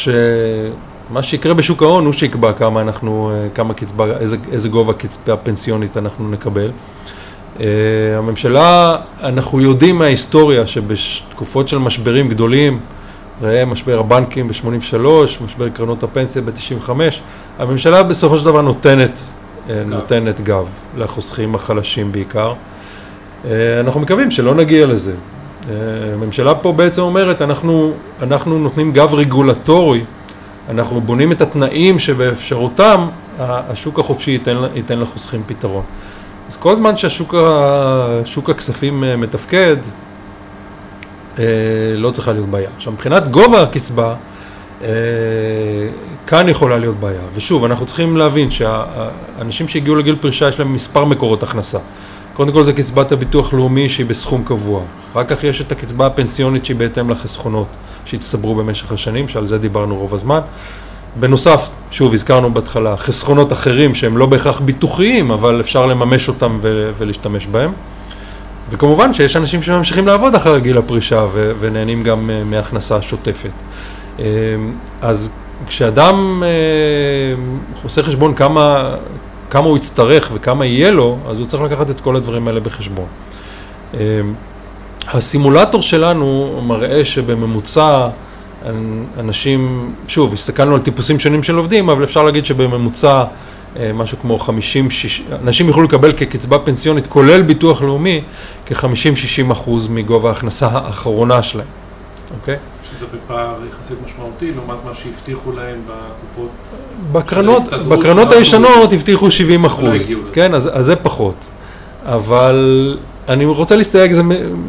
מה 1.11 1.23
שיקרה 1.23 1.53
בשוק 1.53 1.83
ההון 1.83 2.05
הוא 2.05 2.13
שיקבע 2.13 2.53
כמה 2.53 2.81
אנחנו, 2.81 3.31
אה, 3.33 3.49
כמה 3.55 3.73
קצבה, 3.73 4.17
איזה, 4.19 4.37
איזה 4.51 4.69
גובה 4.69 4.93
קצבה 4.93 5.37
פנסיונית 5.37 5.97
אנחנו 5.97 6.31
נקבל. 6.31 6.71
אה, 7.59 7.65
הממשלה, 8.17 8.97
אנחנו 9.23 9.61
יודעים 9.61 9.97
מההיסטוריה 9.97 10.67
שבתקופות 10.67 11.69
של 11.69 11.77
משברים 11.77 12.29
גדולים, 12.29 12.79
ראה 13.41 13.65
משבר 13.65 13.99
הבנקים 13.99 14.47
ב-83, 14.47 15.05
משבר 15.45 15.69
קרנות 15.69 16.03
הפנסיה 16.03 16.41
ב-95, 16.41 16.89
הממשלה 17.59 18.03
בסופו 18.03 18.37
של 18.37 18.45
דבר 18.45 18.61
נותנת, 18.61 19.19
אה, 19.69 19.83
נותנת 19.85 20.41
גב 20.41 20.69
לחוסכים 20.97 21.55
החלשים 21.55 22.11
בעיקר. 22.11 22.53
אנחנו 23.79 23.99
מקווים 23.99 24.31
שלא 24.31 24.55
נגיע 24.55 24.85
לזה. 24.85 25.13
הממשלה 26.13 26.55
פה 26.55 26.71
בעצם 26.71 27.01
אומרת, 27.01 27.41
אנחנו, 27.41 27.93
אנחנו 28.21 28.59
נותנים 28.59 28.91
גב 28.91 29.13
רגולטורי 29.13 30.03
אנחנו 30.69 31.01
בונים 31.01 31.31
את 31.31 31.41
התנאים 31.41 31.99
שבאפשרותם 31.99 33.07
השוק 33.39 33.99
החופשי 33.99 34.31
ייתן, 34.31 34.57
ייתן 34.75 34.99
לחוסכים 34.99 35.43
פתרון. 35.47 35.83
אז 36.49 36.57
כל 36.57 36.75
זמן 36.75 36.97
שהשוק 36.97 38.49
הכספים 38.49 39.03
אה, 39.03 39.15
מתפקד, 39.15 39.77
אה, 39.77 39.81
לא 41.97 42.11
צריכה 42.11 42.31
להיות 42.31 42.49
בעיה. 42.49 42.69
עכשיו, 42.75 42.93
מבחינת 42.93 43.27
גובה 43.27 43.61
הקצבה, 43.61 44.15
אה, 44.83 44.87
כאן 46.27 46.49
יכולה 46.49 46.77
להיות 46.77 46.95
בעיה. 46.95 47.21
ושוב, 47.35 47.65
אנחנו 47.65 47.85
צריכים 47.85 48.17
להבין 48.17 48.51
שהאנשים 48.51 49.67
שהגיעו 49.67 49.95
לגיל 49.95 50.15
פרישה 50.21 50.49
יש 50.49 50.59
להם 50.59 50.73
מספר 50.73 51.05
מקורות 51.05 51.43
הכנסה. 51.43 51.79
קודם 52.33 52.51
כל 52.51 52.63
זה 52.63 52.73
קצבת 52.73 53.11
הביטוח 53.11 53.53
לאומי 53.53 53.89
שהיא 53.89 54.05
בסכום 54.05 54.43
קבוע. 54.43 54.81
אחר 55.11 55.23
כך 55.23 55.43
יש 55.43 55.61
את 55.61 55.71
הקצבה 55.71 56.05
הפנסיונית 56.05 56.65
שהיא 56.65 56.77
בהתאם 56.77 57.09
לחסכונות. 57.09 57.67
שהצטברו 58.05 58.55
במשך 58.55 58.91
השנים, 58.91 59.27
שעל 59.27 59.47
זה 59.47 59.57
דיברנו 59.57 59.97
רוב 59.97 60.13
הזמן. 60.13 60.39
בנוסף, 61.19 61.69
שוב, 61.91 62.13
הזכרנו 62.13 62.53
בהתחלה, 62.53 62.97
חסכונות 62.97 63.51
אחרים 63.51 63.95
שהם 63.95 64.17
לא 64.17 64.25
בהכרח 64.25 64.59
ביטוחיים, 64.59 65.31
אבל 65.31 65.61
אפשר 65.61 65.85
לממש 65.85 66.27
אותם 66.27 66.59
ולהשתמש 66.97 67.45
בהם. 67.45 67.71
וכמובן 68.71 69.13
שיש 69.13 69.35
אנשים 69.35 69.63
שממשיכים 69.63 70.07
לעבוד 70.07 70.35
אחר 70.35 70.59
גיל 70.59 70.77
הפרישה 70.77 71.25
ו- 71.33 71.51
ונהנים 71.59 72.03
גם 72.03 72.29
uh, 72.29 72.47
מהכנסה 72.47 73.01
שוטפת. 73.01 73.49
Uh, 74.17 74.21
אז 75.01 75.29
כשאדם 75.67 76.43
uh, 76.43 77.83
עושה 77.83 78.03
חשבון 78.03 78.33
כמה, 78.33 78.95
כמה 79.49 79.65
הוא 79.65 79.77
יצטרך 79.77 80.29
וכמה 80.33 80.65
יהיה 80.65 80.91
לו, 80.91 81.17
אז 81.29 81.39
הוא 81.39 81.47
צריך 81.47 81.63
לקחת 81.63 81.89
את 81.89 82.01
כל 82.01 82.15
הדברים 82.15 82.47
האלה 82.47 82.59
בחשבון. 82.59 83.05
Uh, 83.93 83.97
הסימולטור 85.07 85.81
שלנו 85.81 86.61
מראה 86.67 87.05
שבממוצע 87.05 88.07
אנשים, 89.19 89.91
שוב, 90.07 90.33
הסתכלנו 90.33 90.75
על 90.75 90.81
טיפוסים 90.81 91.19
שונים 91.19 91.43
של 91.43 91.55
עובדים, 91.55 91.89
אבל 91.89 92.03
אפשר 92.03 92.23
להגיד 92.23 92.45
שבממוצע 92.45 93.17
אה, 93.19 93.25
משהו 93.93 94.17
כמו 94.21 94.39
50, 94.39 94.91
60, 94.91 95.25
אנשים 95.43 95.67
יוכלו 95.67 95.83
לקבל 95.83 96.13
כקצבה 96.13 96.59
פנסיונית, 96.59 97.07
כולל 97.07 97.41
ביטוח 97.41 97.81
לאומי, 97.81 98.21
כ-50-60 98.65 99.51
אחוז 99.51 99.87
מגובה 99.87 100.29
ההכנסה 100.29 100.67
האחרונה 100.67 101.43
שלהם, 101.43 101.67
אוקיי? 102.39 102.55
שזה 102.91 103.05
בפער 103.05 103.55
יחסית 103.69 103.97
משמעותי 104.05 104.51
לעומת 104.55 104.77
מה 104.85 104.91
שהבטיחו 104.95 105.51
להם 105.51 105.79
בקופות. 105.87 106.51
בקרנות, 107.11 107.61
בקרנות 107.87 108.31
הישנות 108.31 108.93
הבטיחו 108.93 109.31
70 109.31 109.65
אחוז, 109.65 110.01
כן, 110.33 110.53
אז, 110.53 110.69
אז 110.73 110.85
זה 110.85 110.95
פחות. 110.95 111.35
אבל 112.05 112.97
אני 113.29 113.45
רוצה 113.45 113.75
להסתייג 113.75 114.15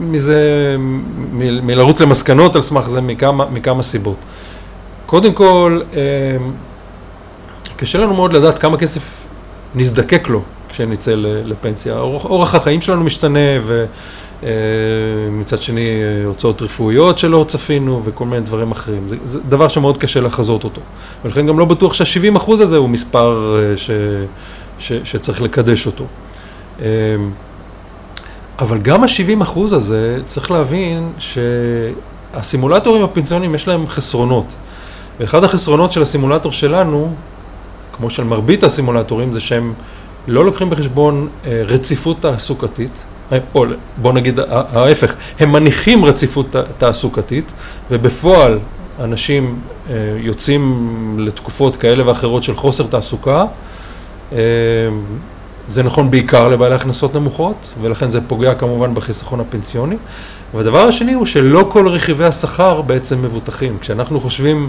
מזה, 0.01 0.77
מלרוץ 1.62 2.01
למסקנות 2.01 2.57
על 2.57 2.62
סמך 2.62 2.88
זה 2.88 3.01
מכמה, 3.01 3.47
מכמה 3.53 3.83
סיבות. 3.83 4.17
קודם 5.07 5.33
כל, 5.33 5.81
אמ, 5.93 5.99
קשה 7.77 7.99
לנו 7.99 8.15
מאוד 8.15 8.33
לדעת 8.33 8.59
כמה 8.59 8.77
כסף 8.77 9.27
נזדקק 9.75 10.29
לו 10.29 10.43
כשנצא 10.69 11.15
לפנסיה. 11.17 11.99
אורח, 11.99 12.25
אורח 12.25 12.55
החיים 12.55 12.81
שלנו 12.81 13.05
משתנה 13.05 13.39
ומצד 14.41 15.57
אה, 15.57 15.63
שני 15.63 16.03
הוצאות 16.25 16.63
רפואיות 16.63 17.19
שלא 17.19 17.45
צפינו 17.49 18.03
וכל 18.05 18.25
מיני 18.25 18.41
דברים 18.43 18.71
אחרים. 18.71 19.09
זה, 19.09 19.17
זה 19.25 19.39
דבר 19.49 19.69
שמאוד 19.69 19.99
קשה 19.99 20.21
לחזות 20.21 20.65
אותו. 20.65 20.81
ולכן 21.25 21.47
גם 21.47 21.59
לא 21.59 21.65
בטוח 21.65 21.95
שה-70% 21.95 22.53
הזה 22.53 22.77
הוא 22.77 22.89
מספר 22.89 23.59
אה, 23.59 23.77
ש, 23.77 23.91
ש, 24.79 24.93
שצריך 25.05 25.43
לקדש 25.43 25.87
אותו. 25.87 26.05
אבל 28.59 28.79
גם 28.79 29.05
ה-70 29.05 29.43
אחוז 29.43 29.73
הזה, 29.73 30.19
צריך 30.27 30.51
להבין 30.51 31.13
שהסימולטורים 31.19 33.03
הפנסיוניים 33.03 33.55
יש 33.55 33.69
להם 33.69 33.89
חסרונות. 33.89 34.45
ואחד 35.21 35.45
החסרונות 35.45 35.93
של 35.93 36.03
הסימולטור 36.03 36.53
שלנו, 36.53 37.15
כמו 38.03 38.11
של 38.11 38.25
מרבית 38.25 38.65
הסימולטורים, 38.65 39.33
זה 39.33 39.41
שהם 39.41 39.73
לא 40.29 40.45
לוקחים 40.45 40.71
בחשבון 40.71 41.29
אה, 41.47 41.62
רציפות 41.67 42.17
תעסוקתית, 42.21 42.91
אה, 43.33 43.38
או 43.55 43.65
בוא 43.97 44.12
נגיד 44.12 44.41
ההפך, 44.49 45.15
הם 45.41 45.53
מניחים 45.53 46.05
רציפות 46.05 46.47
תעסוקתית, 46.79 47.45
ובפועל 47.91 48.59
אנשים 49.01 49.59
אה, 49.91 49.95
יוצאים 50.19 51.17
לתקופות 51.19 51.77
כאלה 51.77 52.09
ואחרות 52.09 52.45
של 52.45 52.57
חוסר 52.57 52.87
תעסוקה, 52.87 53.45
זה 55.69 55.83
נכון 55.83 56.11
בעיקר 56.11 56.49
לבעלי 56.49 56.75
הכנסות 56.75 57.15
נמוכות, 57.15 57.57
ולכן 57.83 58.11
זה 58.11 58.21
פוגע 58.29 58.55
כמובן 58.55 58.95
בחיסכון 58.95 59.41
הפנסיוני. 59.41 59.97
והדבר 60.55 60.88
השני 60.88 61.12
הוא 61.12 61.27
שלא 61.27 61.67
כל 61.69 61.88
רכיבי 61.88 62.25
השכר 62.25 62.81
בעצם 62.83 63.23
מבוטחים. 63.23 63.79
כשאנחנו 63.81 64.21
חושבים 64.21 64.69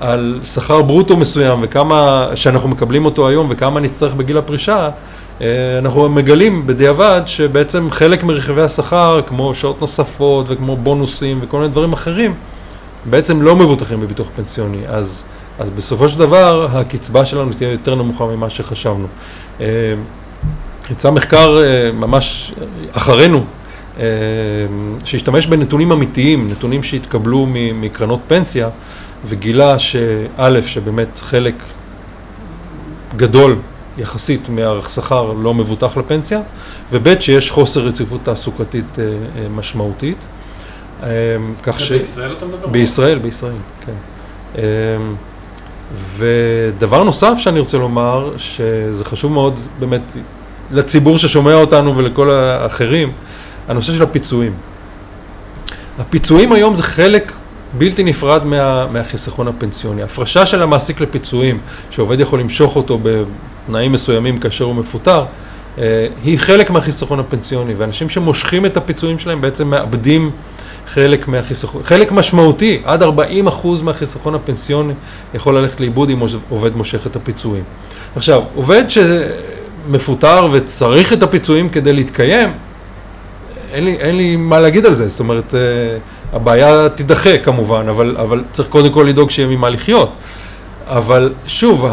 על 0.00 0.40
שכר 0.44 0.82
ברוטו 0.82 1.16
מסוים 1.16 1.58
וכמה 1.62 2.28
שאנחנו 2.34 2.68
מקבלים 2.68 3.04
אותו 3.04 3.28
היום 3.28 3.46
וכמה 3.50 3.80
נצטרך 3.80 4.14
בגיל 4.14 4.38
הפרישה, 4.38 4.90
אה, 5.40 5.46
אנחנו 5.78 6.08
מגלים 6.08 6.66
בדיעבד 6.66 7.22
שבעצם 7.26 7.90
חלק 7.90 8.24
מרכיבי 8.24 8.62
השכר, 8.62 9.20
כמו 9.26 9.54
שעות 9.54 9.80
נוספות 9.80 10.46
וכמו 10.48 10.76
בונוסים 10.76 11.38
וכל 11.42 11.56
מיני 11.56 11.68
דברים 11.68 11.92
אחרים, 11.92 12.34
בעצם 13.04 13.42
לא 13.42 13.56
מבוטחים 13.56 14.00
בביטוח 14.00 14.26
פנסיוני. 14.36 14.80
אז, 14.88 15.22
אז 15.58 15.70
בסופו 15.70 16.08
של 16.08 16.18
דבר 16.18 16.68
הקצבה 16.72 17.24
שלנו 17.26 17.52
תהיה 17.52 17.72
יותר 17.72 17.94
נמוכה 17.94 18.24
ממה 18.24 18.50
שחשבנו. 18.50 19.06
אה, 19.60 19.66
יצא 20.90 21.10
מחקר 21.10 21.58
אה, 21.58 21.90
ממש 21.92 22.52
אחרינו, 22.92 23.44
שהשתמש 25.04 25.46
בנתונים 25.46 25.92
אמיתיים, 25.92 26.48
נתונים 26.50 26.82
שהתקבלו 26.82 27.46
מקרנות 27.74 28.20
פנסיה, 28.26 28.68
וגילה 29.26 29.78
שא', 29.78 30.62
שבאמת 30.66 31.08
חלק 31.18 31.54
גדול 33.16 33.56
יחסית 33.98 34.48
מהערך 34.48 34.90
שכר 34.90 35.32
לא 35.32 35.54
מבוטח 35.54 35.96
לפנסיה, 35.96 36.40
וב', 36.92 37.20
שיש 37.20 37.50
חוסר 37.50 37.80
רציפות 37.80 38.20
תעסוקתית 38.24 38.98
אה, 38.98 39.04
משמעותית. 39.56 40.16
כך 41.62 41.80
ש... 41.80 41.92
בישראל 41.92 42.32
אתה 42.32 42.46
מדבר? 42.46 42.66
בישראל, 42.66 43.18
בישראל, 43.18 43.52
כן. 43.86 43.92
ודבר 46.16 47.04
נוסף 47.04 47.34
שאני 47.38 47.60
רוצה 47.60 47.78
לומר, 47.78 48.32
שזה 48.36 49.04
חשוב 49.04 49.32
מאוד 49.32 49.54
באמת 49.78 50.02
לציבור 50.70 51.18
ששומע 51.18 51.54
אותנו 51.54 51.96
ולכל 51.96 52.30
האחרים, 52.30 53.12
הנושא 53.68 53.92
של 53.92 54.02
הפיצויים. 54.02 54.52
הפיצויים 55.98 56.52
היום 56.52 56.74
זה 56.74 56.82
חלק 56.82 57.32
בלתי 57.78 58.04
נפרד 58.04 58.44
מה, 58.44 58.86
מהחיסכון 58.86 59.48
הפנסיוני. 59.48 60.02
הפרשה 60.02 60.46
של 60.46 60.62
המעסיק 60.62 61.00
לפיצויים, 61.00 61.58
שעובד 61.90 62.20
יכול 62.20 62.40
למשוך 62.40 62.76
אותו 62.76 62.98
בתנאים 63.02 63.92
מסוימים 63.92 64.38
כאשר 64.38 64.64
הוא 64.64 64.74
מפוטר, 64.74 65.24
אה, 65.78 66.06
היא 66.24 66.38
חלק 66.38 66.70
מהחיסכון 66.70 67.20
הפנסיוני, 67.20 67.74
ואנשים 67.74 68.08
שמושכים 68.08 68.66
את 68.66 68.76
הפיצויים 68.76 69.18
שלהם 69.18 69.40
בעצם 69.40 69.68
מאבדים 69.68 70.30
חלק 70.86 71.28
מהחיסכון, 71.28 71.82
חלק 71.82 72.12
משמעותי, 72.12 72.82
עד 72.84 73.02
40% 73.02 73.06
מהחיסכון 73.82 74.34
הפנסיוני 74.34 74.92
יכול 75.34 75.58
ללכת 75.58 75.80
לאיבוד 75.80 76.10
אם 76.10 76.18
עובד 76.48 76.76
מושך 76.76 77.06
את 77.06 77.16
הפיצויים. 77.16 77.64
עכשיו, 78.16 78.42
עובד 78.54 78.84
ש... 78.88 78.98
מפוטר 79.90 80.48
וצריך 80.52 81.12
את 81.12 81.22
הפיצויים 81.22 81.68
כדי 81.68 81.92
להתקיים, 81.92 82.50
אין 83.74 83.84
לי, 83.84 83.96
אין 84.00 84.16
לי 84.16 84.36
מה 84.36 84.60
להגיד 84.60 84.86
על 84.86 84.94
זה, 84.94 85.08
זאת 85.08 85.20
אומרת, 85.20 85.50
uh, 85.50 86.36
הבעיה 86.36 86.88
תידחה 86.88 87.38
כמובן, 87.38 87.88
אבל, 87.88 88.16
אבל 88.20 88.42
צריך 88.52 88.68
קודם 88.68 88.92
כל 88.92 89.06
לדאוג 89.08 89.30
שיהיה 89.30 89.48
ממה 89.48 89.68
לחיות. 89.68 90.12
אבל 90.88 91.32
שוב, 91.46 91.86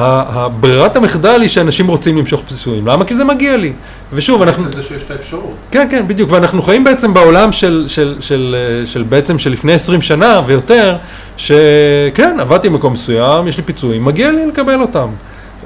ברירת 0.59 0.95
המחדל 0.95 1.41
היא 1.41 1.49
שאנשים 1.49 1.87
רוצים 1.87 2.17
למשוך 2.17 2.41
פיצויים. 2.47 2.87
למה? 2.87 3.05
כי 3.05 3.15
זה 3.15 3.23
מגיע 3.23 3.57
לי. 3.57 3.73
ושוב, 4.13 4.41
אנחנו... 4.41 4.63
בעצם 4.63 4.75
זה 4.75 4.83
שיש 4.83 5.03
את 5.03 5.11
האפשרות. 5.11 5.55
כן, 5.71 5.87
כן, 5.91 6.07
בדיוק. 6.07 6.31
ואנחנו 6.31 6.61
חיים 6.61 6.83
בעצם 6.83 7.13
בעולם 7.13 7.51
של, 7.51 7.85
של, 7.87 8.15
של, 8.19 8.19
של, 8.19 8.55
של 8.85 9.03
בעצם 9.03 9.39
של 9.39 9.51
לפני 9.51 9.73
20 9.73 10.01
שנה 10.01 10.41
ויותר, 10.45 10.95
שכן, 11.37 12.37
עבדתי 12.39 12.69
במקום 12.69 12.93
מסוים, 12.93 13.47
יש 13.47 13.57
לי 13.57 13.63
פיצויים, 13.63 14.05
מגיע 14.05 14.31
לי 14.31 14.45
לקבל 14.45 14.81
אותם. 14.81 15.07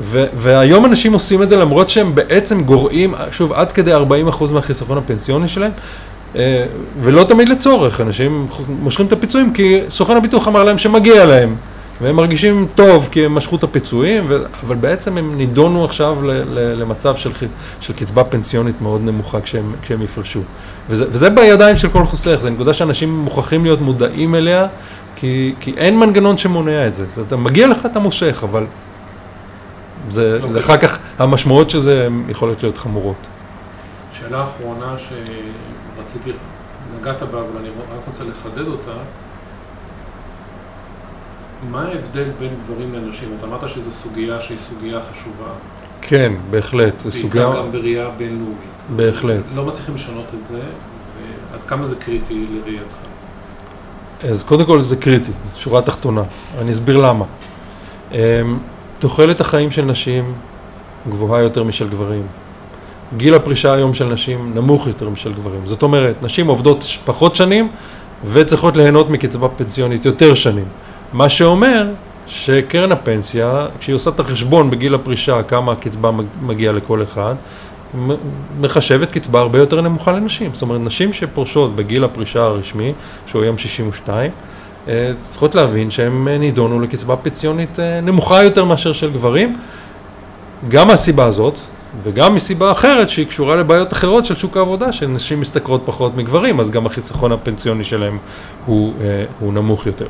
ו- 0.01 0.26
והיום 0.34 0.86
אנשים 0.86 1.13
עושים 1.13 1.43
את 1.43 1.49
זה 1.49 1.55
למרות 1.55 1.89
שהם 1.89 2.16
בעצם 2.16 2.63
גורעים, 2.63 3.13
שוב, 3.32 3.53
עד 3.53 3.72
כדי 3.72 3.95
40% 3.95 3.97
מהחיסכון 4.51 4.97
הפנסיוני 4.97 5.47
שלהם, 5.47 5.72
אה, 5.72 5.78
ולא 7.02 7.24
תמיד 7.24 7.50
לצורך, 7.50 8.02
אנשים 8.02 8.48
מושכים 8.70 9.06
את 9.06 9.12
הפיצויים 9.12 9.54
כי 9.54 9.82
סוכן 9.90 10.18
הביטוח 10.18 10.48
אמר 10.48 10.64
להם 10.64 10.78
שמגיע 10.78 11.26
להם 11.26 11.56
והם 12.02 12.16
מרגישים 12.16 12.68
טוב 12.76 13.10
כי 13.12 13.26
הם 13.26 13.36
משכו 13.36 13.56
את 13.56 13.64
הפיצויים, 13.64 14.24
ו... 14.28 14.44
אבל 14.64 14.76
בעצם 14.76 15.18
הם 15.18 15.38
נידונו 15.38 15.86
עכשיו 15.86 16.24
ל... 16.24 16.32
ל... 16.32 16.82
למצב 16.82 17.16
של, 17.16 17.32
של 17.82 17.94
קצבה 17.94 18.24
פנסיונית 18.24 18.82
מאוד 18.82 19.02
נמוכה 19.02 19.42
כשהם, 19.42 19.72
כשהם 19.82 20.02
יפרשו. 20.02 20.42
וזה, 20.90 21.06
וזה 21.10 21.30
בידיים 21.30 21.78
של 21.78 21.90
כל 21.90 22.06
חוסך, 22.06 22.40
זו 22.42 22.50
נקודה 22.50 22.74
שאנשים 22.74 23.20
מוכרחים 23.20 23.64
להיות 23.64 23.82
מודעים 23.82 24.36
אליה, 24.36 24.68
כי, 25.16 25.54
כי 25.60 25.74
אין 25.78 26.00
מנגנון 26.00 26.38
שמונע 26.38 26.88
את 26.88 26.96
זה. 26.96 27.06
אתה 27.28 27.36
מגיע 27.36 27.68
לך, 27.68 27.86
אתה 27.86 28.00
מושך, 28.00 28.44
אבל 28.44 28.66
זה, 30.10 30.40
לא 30.42 30.52
זה 30.52 30.60
אחר 30.60 30.78
כך, 30.78 31.00
המשמעות 31.20 31.70
של 31.70 31.82
זה 31.82 32.08
יכולות 32.30 32.64
להיות 32.64 32.78
חמורות. 32.78 33.16
שאלה 34.20 34.44
אחרונה 34.44 34.96
שרציתי, 36.16 36.38
נגעת 36.99 37.24
בה, 37.24 37.39
אבל 37.39 37.59
אני 37.59 37.70
רק 37.70 38.07
רוצה 38.07 38.24
לחדד 38.24 38.68
אותה. 38.68 38.91
מה 41.72 41.82
ההבדל 41.82 42.28
בין 42.39 42.49
גברים 42.63 42.93
לנשים? 42.93 43.30
אתה 43.39 43.47
אמרת 43.47 43.70
שזו 43.70 43.91
סוגיה 43.91 44.41
שהיא 44.41 44.57
סוגיה 44.57 44.99
חשובה. 45.11 45.49
כן, 46.01 46.34
בהחלט. 46.49 46.99
זו 46.99 47.11
סוגיה... 47.11 47.47
בעיקר 47.47 47.61
גם 47.61 47.72
בראייה 47.72 48.09
בינלאומית. 48.09 48.57
בהחלט. 48.95 49.43
לא 49.55 49.66
מצליחים 49.66 49.95
לשנות 49.95 50.34
את 50.41 50.45
זה, 50.45 50.59
ועד 51.51 51.61
כמה 51.68 51.86
זה 51.86 51.95
קריטי 51.95 52.45
לראייתך? 52.51 52.95
אז 54.30 54.43
קודם 54.43 54.66
כל 54.66 54.82
זה 54.82 54.95
קריטי, 54.95 55.32
שורה 55.55 55.82
תחתונה. 55.82 56.24
אני 56.61 56.72
אסביר 56.72 56.97
למה. 56.97 57.26
אמ, 58.11 58.18
תוחלת 58.99 59.41
החיים 59.41 59.72
של 59.72 59.86
נשים 59.86 60.34
גבוהה 61.09 61.41
יותר 61.41 61.63
משל 61.63 61.89
גברים. 61.89 62.28
גיל 63.18 63.34
הפרישה 63.34 63.74
היום 63.74 63.93
של 63.93 64.14
נשים 64.14 64.51
נמוך 64.56 64.88
יותר 64.88 65.10
משל 65.10 65.34
גברים. 65.34 65.62
זאת 65.66 65.84
אומרת, 65.84 66.24
נשים 66.24 66.47
עובדות 66.47 66.86
פחות 67.06 67.36
שנים 67.36 67.68
וצריכות 68.32 68.78
ליהנות 68.78 69.10
מקצבה 69.10 69.47
פנסיונית 69.49 70.06
יותר 70.06 70.34
שנים. 70.34 70.66
מה 71.14 71.30
שאומר 71.30 71.88
שקרן 72.28 72.91
הפנסיה, 72.91 73.68
כשהיא 73.80 73.95
עושה 73.95 74.10
את 74.10 74.20
החשבון 74.20 74.70
בגיל 74.70 74.95
הפרישה 74.95 75.43
כמה 75.43 75.72
הקצבה 75.72 76.12
מגיעה 76.41 76.74
לכל 76.74 77.03
אחד, 77.03 77.36
מחשבת 78.60 79.12
קצבה 79.12 79.39
הרבה 79.39 79.60
יותר 79.60 79.82
נמוכה 79.82 80.12
לנשים. 80.12 80.51
זאת 80.53 80.62
אומרת, 80.62 80.82
נשים 80.82 81.14
שפורשות 81.14 81.76
בגיל 81.76 82.03
הפרישה 82.03 82.43
הרשמי, 82.43 82.93
שהוא 83.28 83.43
היום 83.43 83.58
62, 83.58 84.32
אה, 84.88 85.12
צריכות 85.30 85.56
להבין 85.56 85.91
שהם 85.91 86.28
נידונו 86.28 86.80
לקצבה 86.80 87.16
פנסיונית 87.16 87.80
אה, 87.80 88.01
נמוכה 88.01 88.43
יותר 88.43 88.66
מאשר 88.66 88.93
של 88.93 89.12
גברים. 89.12 89.58
גם 90.70 90.88
מהסיבה 90.88 91.26
הזאת, 91.26 91.60
וגם 92.04 92.36
מסיבה 92.36 92.72
אחרת 92.72 93.10
שהיא 93.10 93.28
קשורה 93.28 93.56
לבעיות 93.56 93.93
אחרות 93.93 94.26
של 94.26 94.36
שוק 94.36 94.58
העבודה, 94.58 94.91
שנשים 94.91 95.41
משתכרות 95.41 95.82
פחות 95.86 96.16
מגברים, 96.16 96.60
אז 96.60 96.70
גם 96.70 96.86
החיסכון 96.86 97.32
הפנסיוני 97.32 97.86
שלהם 97.86 98.18
הוא, 98.66 98.93
אה, 99.02 99.26
הוא 99.39 99.54
נמוך 99.54 99.86
יותר. 99.86 100.06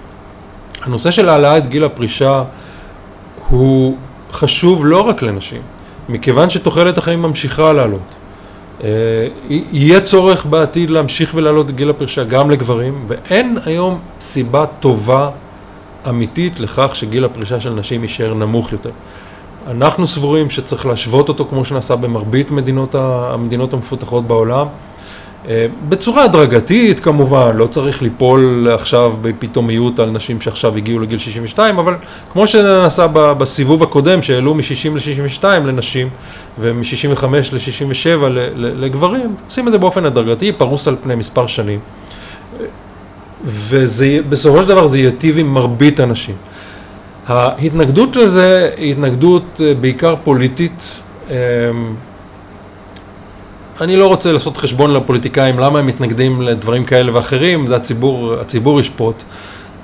הנושא 0.81 1.11
של 1.11 1.29
העלאת 1.29 1.69
גיל 1.69 1.83
הפרישה 1.83 2.43
הוא 3.49 3.97
חשוב 4.31 4.85
לא 4.85 5.01
רק 5.01 5.21
לנשים, 5.21 5.61
מכיוון 6.09 6.49
שתוחלת 6.49 6.97
החיים 6.97 7.21
ממשיכה 7.21 7.73
לעלות. 7.73 8.01
אה, 8.83 9.27
יהיה 9.47 10.01
צורך 10.01 10.45
בעתיד 10.45 10.89
להמשיך 10.89 11.31
ולהעלות 11.35 11.71
גיל 11.71 11.89
הפרישה 11.89 12.23
גם 12.23 12.51
לגברים, 12.51 13.05
ואין 13.07 13.57
היום 13.65 13.99
סיבה 14.19 14.65
טובה 14.79 15.29
אמיתית 16.09 16.59
לכך 16.59 16.95
שגיל 16.95 17.25
הפרישה 17.25 17.59
של 17.59 17.69
נשים 17.69 18.03
יישאר 18.03 18.33
נמוך 18.33 18.71
יותר. 18.71 18.89
אנחנו 19.67 20.07
סבורים 20.07 20.49
שצריך 20.49 20.85
להשוות 20.85 21.29
אותו 21.29 21.45
כמו 21.45 21.65
שנעשה 21.65 21.95
במרבית 21.95 22.51
מדינות 22.51 22.95
המדינות 22.95 23.73
המפותחות 23.73 24.27
בעולם. 24.27 24.67
אה, 25.47 25.65
בצורה 25.89 26.23
הדרגתית 26.23 26.99
כמובן, 26.99 27.57
לא 27.57 27.67
צריך 27.67 28.01
ליפול 28.01 28.67
עכשיו 28.73 29.13
בפתאומיות 29.21 29.99
על 29.99 30.09
נשים 30.09 30.41
שעכשיו 30.41 30.77
הגיעו 30.77 30.99
לגיל 30.99 31.19
62, 31.19 31.79
אבל 31.79 31.93
כמו 32.31 32.47
שנעשה 32.47 33.07
בסיבוב 33.13 33.83
הקודם 33.83 34.21
שהעלו 34.21 34.53
מ-60 34.53 34.89
ל-62 34.95 35.43
לנשים 35.43 36.09
ומ-65 36.59 37.25
ל-67 37.25 38.23
לגברים, 38.55 39.35
עושים 39.47 39.67
את 39.67 39.71
זה 39.71 39.77
באופן 39.77 40.05
הדרגתי, 40.05 40.51
פרוס 40.51 40.87
על 40.87 40.95
פני 41.03 41.15
מספר 41.15 41.47
שנים. 41.47 41.79
ובסופו 43.45 44.61
של 44.61 44.67
דבר 44.67 44.87
זה 44.87 44.99
ייטיב 44.99 45.37
עם 45.37 45.53
מרבית 45.53 45.99
הנשים. 45.99 46.35
ההתנגדות 47.27 48.15
לזה 48.15 48.69
היא 48.77 48.91
התנגדות 48.91 49.61
אה, 49.63 49.73
בעיקר 49.73 50.15
פוליטית. 50.23 51.01
אמ, 51.29 51.35
אני 53.81 53.97
לא 53.97 54.07
רוצה 54.07 54.31
לעשות 54.31 54.57
חשבון 54.57 54.93
לפוליטיקאים 54.93 55.59
למה 55.59 55.79
הם 55.79 55.87
מתנגדים 55.87 56.41
לדברים 56.41 56.85
כאלה 56.85 57.15
ואחרים, 57.15 57.67
זה 57.67 57.75
הציבור, 57.75 58.33
הציבור 58.33 58.79
ישפוט. 58.79 59.23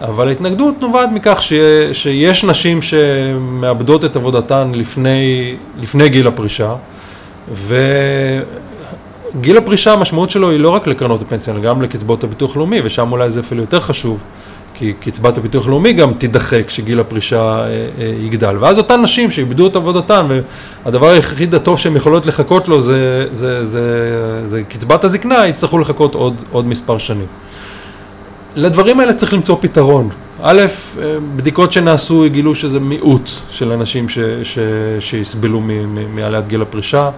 אבל 0.02 0.28
ההתנגדות 0.28 0.82
נובעת 0.82 1.10
מכך 1.14 1.38
ש, 1.42 1.54
שיש 1.94 2.44
נשים 2.44 2.82
שמאבדות 2.82 4.06
את 4.06 4.16
עבודתן 4.16 4.72
לפני, 4.76 5.56
לפני 5.80 6.10
גיל 6.10 6.28
הפרישה, 6.28 6.76
וגיל 7.54 9.58
הפרישה 9.58 9.94
המשמעות 9.94 10.32
שלו 10.32 10.50
היא 10.50 10.60
לא 10.60 10.70
רק 10.70 10.88
לקרנות 10.88 11.22
הפנסיה, 11.22 11.54
אלא 11.54 11.62
גם 11.62 11.82
לקצבאות 11.82 12.24
הביטוח 12.24 12.56
הלאומי, 12.56 12.82
ושם 12.84 13.12
אולי 13.12 13.32
זה 13.32 13.40
אפילו 13.40 13.62
יותר 13.62 13.80
חשוב. 13.80 14.24
כי 14.74 14.94
קצבת 15.00 15.38
הביטוח 15.38 15.68
הלאומי 15.68 15.94
גם 15.94 16.14
תידחה 16.14 16.64
כשגיל 16.64 17.00
הפרישה 17.00 17.60
אה, 17.60 17.66
אה, 18.00 18.14
יגדל. 18.20 18.56
ואז 18.60 18.78
אותן 18.78 19.02
נשים 19.02 19.32
שאיבדו 19.32 19.68
את 19.68 19.76
עבודתן, 19.76 20.28
והדבר 20.86 21.08
היחיד 21.08 21.56
הטוב 21.56 21.80
שהן 21.80 21.96
יכולות 21.96 22.26
לחכות 22.26 22.68
לו 22.68 22.82
זה, 22.82 23.28
זה, 23.32 23.66
זה, 23.66 24.48
זה 24.48 24.64
קצבת 24.64 25.04
הזקנה, 25.04 25.48
יצטרכו 25.48 25.80
לחכות 25.80 26.16
עוד, 26.16 26.36
עוד 26.52 26.66
מספר 26.66 26.98
שנים. 26.98 27.28
לדברים 28.56 29.00
האלה 29.00 29.14
צריך 29.14 29.34
למצוא 29.34 29.58
פתרון. 29.62 30.10
א', 30.42 30.62
אה, 31.02 31.16
בדיקות 31.36 31.72
שנעשו 31.72 32.26
גילו 32.28 32.56
שזה 32.56 32.80
מיעוט 32.80 33.30
של 33.52 33.72
אנשים 33.72 34.06
שיסבלו 35.00 35.62
מעליית 36.16 36.48
גיל 36.48 36.62
הפרישה. 36.62 37.10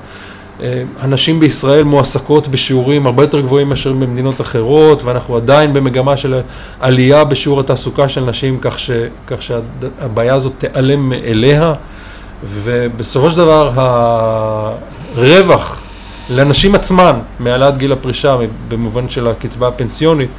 אה, 0.62 0.84
הנשים 0.99 1.39
בישראל 1.39 1.84
מועסקות 1.84 2.47
בשיעורים 2.47 3.06
הרבה 3.06 3.24
יותר 3.24 3.41
גבוהים 3.41 3.70
מאשר 3.70 3.93
במדינות 3.93 4.41
אחרות, 4.41 5.04
ואנחנו 5.04 5.36
עדיין 5.36 5.74
במגמה 5.74 6.18
של 6.18 6.41
עלייה 6.80 7.24
בשיעור 7.24 7.60
התעסוקה 7.60 8.10
של 8.10 8.24
נשים, 8.26 8.58
כך, 8.62 8.80
ש, 8.80 8.91
כך 9.28 9.41
שהבעיה 9.41 10.36
הזאת 10.36 10.54
תיעלם 10.58 11.10
מאליה, 11.10 11.74
ובסופו 12.45 13.32
של 13.32 13.38
דבר 13.38 13.72
הרווח 15.16 15.82
לנשים 16.30 16.76
עצמן 16.76 17.20
מהעלאת 17.39 17.78
גיל 17.78 17.91
הפרישה, 17.91 18.38
במובן 18.68 19.10
של 19.10 19.28
הקצבה 19.28 19.68
הפנסיונית, 19.68 20.30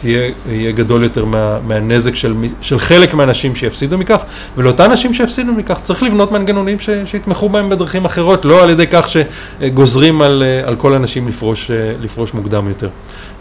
תהיה, 0.00 0.30
יהיה 0.48 0.72
גדול 0.72 1.02
יותר 1.02 1.24
מה, 1.24 1.58
מהנזק 1.66 2.14
של, 2.14 2.34
של 2.60 2.78
חלק 2.78 3.14
מהאנשים 3.14 3.56
שיפסידו 3.56 3.98
מכך, 3.98 4.18
ולאותן 4.56 4.92
נשים 4.92 5.14
שיפסידו 5.14 5.52
מכך 5.52 5.78
צריך 5.82 6.02
לבנות 6.02 6.32
מנגנונים 6.32 6.78
ש, 6.78 6.90
שיתמכו 7.06 7.48
בהם 7.48 7.68
בדרכים 7.68 8.04
אחרות, 8.04 8.44
לא 8.44 8.62
על 8.62 8.70
ידי 8.70 8.86
כך 8.92 9.08
שגוזרים 9.08 10.22
על, 10.22 10.42
על 10.64 10.76
כל 10.76 10.94
הנשים 10.94 11.28
לפרוש, 11.28 11.70
לפרוש 12.00 12.34
מוקדם 12.34 12.68
יותר. 12.68 12.88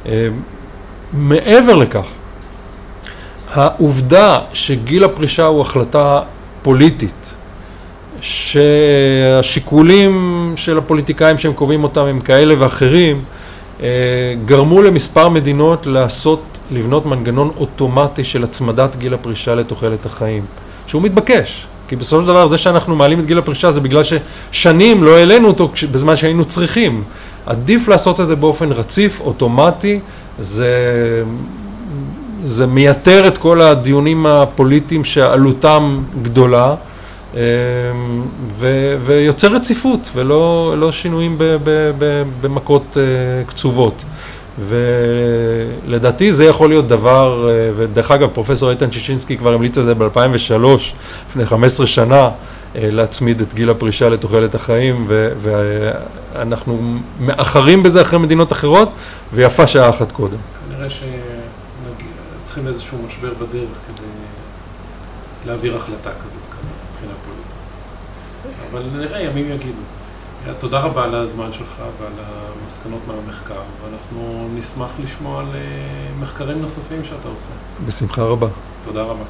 אה, 0.06 0.28
מעבר 1.14 1.76
לכך, 1.76 2.06
העובדה 3.54 4.40
שגיל 4.54 5.04
הפרישה 5.04 5.46
הוא 5.46 5.62
החלטה 5.62 6.22
פוליטית, 6.62 7.34
שהשיקולים 8.22 9.74
של 10.56 10.78
הפוליטיקאים 10.78 11.38
שהם 11.38 11.54
קובעים 11.54 11.84
אותם 11.84 12.02
הם 12.02 12.20
כאלה 12.20 12.56
ואחרים, 12.58 13.16
אה, 13.16 13.39
גרמו 14.46 14.82
למספר 14.82 15.30
מדינות 15.30 15.88
לעשות, 15.88 16.42
לבנות 16.72 17.06
מנגנון 17.06 17.52
אוטומטי 17.58 18.24
של 18.24 18.44
הצמדת 18.44 18.96
גיל 18.96 19.14
הפרישה 19.14 19.56
לתוחלת 19.56 20.06
החיים, 20.06 20.44
שהוא 20.88 21.02
מתבקש, 21.02 21.66
כי 21.88 21.96
בסופו 21.96 22.22
של 22.22 22.28
דבר 22.28 22.48
זה 22.48 22.58
שאנחנו 22.58 22.96
מעלים 22.96 23.20
את 23.20 23.26
גיל 23.26 23.38
הפרישה 23.38 23.72
זה 23.72 23.80
בגלל 23.80 24.04
ששנים 24.04 25.04
לא 25.04 25.18
העלינו 25.18 25.48
אותו 25.48 25.72
בזמן 25.92 26.18
שהיינו 26.18 26.46
צריכים. 26.46 27.04
עדיף 27.46 27.88
לעשות 27.88 28.22
את 28.22 28.28
זה 28.28 28.36
באופן 28.36 28.72
רציף, 28.72 29.22
אוטומטי, 29.22 30.00
זה, 30.40 30.74
זה 32.46 32.68
מייתר 32.68 33.28
את 33.28 33.38
כל 33.38 33.62
הדיונים 33.62 34.26
הפוליטיים 34.26 35.06
שעלותם 35.06 36.04
גדולה. 36.22 36.76
אמ, 37.34 37.40
ו, 38.56 38.96
ויוצר 39.02 39.48
רציפות 39.48 40.10
ולא 40.14 40.74
לא 40.78 40.92
שינויים 40.92 41.38
ב, 41.38 41.44
ב, 41.44 41.92
ב, 41.98 42.24
במכות 42.42 42.98
אה, 42.98 43.04
קצובות. 43.48 44.04
ולדעתי 44.60 46.34
זה 46.34 46.46
יכול 46.46 46.70
להיות 46.70 46.88
דבר, 46.88 47.50
אה, 47.50 47.72
ודרך 47.78 48.12
אגב 48.12 48.30
פרופסור 48.30 48.72
איתן 48.72 48.92
שישינסקי 48.92 49.38
כבר 49.38 49.54
המליץ 49.54 49.78
על 49.78 49.84
זה 49.86 49.94
ב-2003, 49.94 50.54
לפני 51.30 51.46
15 51.46 51.88
שנה, 51.88 52.30
אה, 52.76 52.90
להצמיד 52.92 53.42
את 53.42 53.54
גיל 53.54 53.70
הפרישה 53.70 54.10
לתוחלת 54.10 54.56
החיים, 54.56 55.06
ו- 55.08 55.32
ואנחנו 55.42 56.98
מאחרים 57.20 57.84
בזה 57.84 58.02
אחרי 58.02 58.20
מדינות 58.20 58.52
אחרות, 58.52 58.90
ויפה 59.34 59.68
שעה 59.68 59.90
אחת 59.90 60.12
קודם. 60.12 60.38
כנראה 60.70 60.90
שצריכים 62.44 62.68
איזשהו 62.68 62.98
משבר 63.08 63.34
בדרך 63.34 63.70
כדי 63.88 64.08
להעביר 65.46 65.76
החלטה 65.76 66.10
כזאת. 66.10 66.39
אבל 68.72 68.84
נראה, 68.96 69.22
ימים 69.22 69.52
יגידו. 69.52 69.82
תודה 70.60 70.80
רבה 70.80 71.04
על 71.04 71.16
הזמן 71.16 71.54
שלך 71.54 71.76
ועל 72.02 72.14
המסקנות 72.64 73.00
מהמחקר, 73.08 73.62
ואנחנו 73.84 74.48
נשמח 74.56 74.90
לשמוע 75.04 75.40
על 75.40 75.46
אה, 75.54 75.62
מחקרים 76.20 76.62
נוספים 76.62 77.04
שאתה 77.04 77.28
עושה. 77.28 77.52
בשמחה 77.88 78.22
רבה. 78.22 78.48
תודה 78.86 79.02
רבה. 79.02 79.24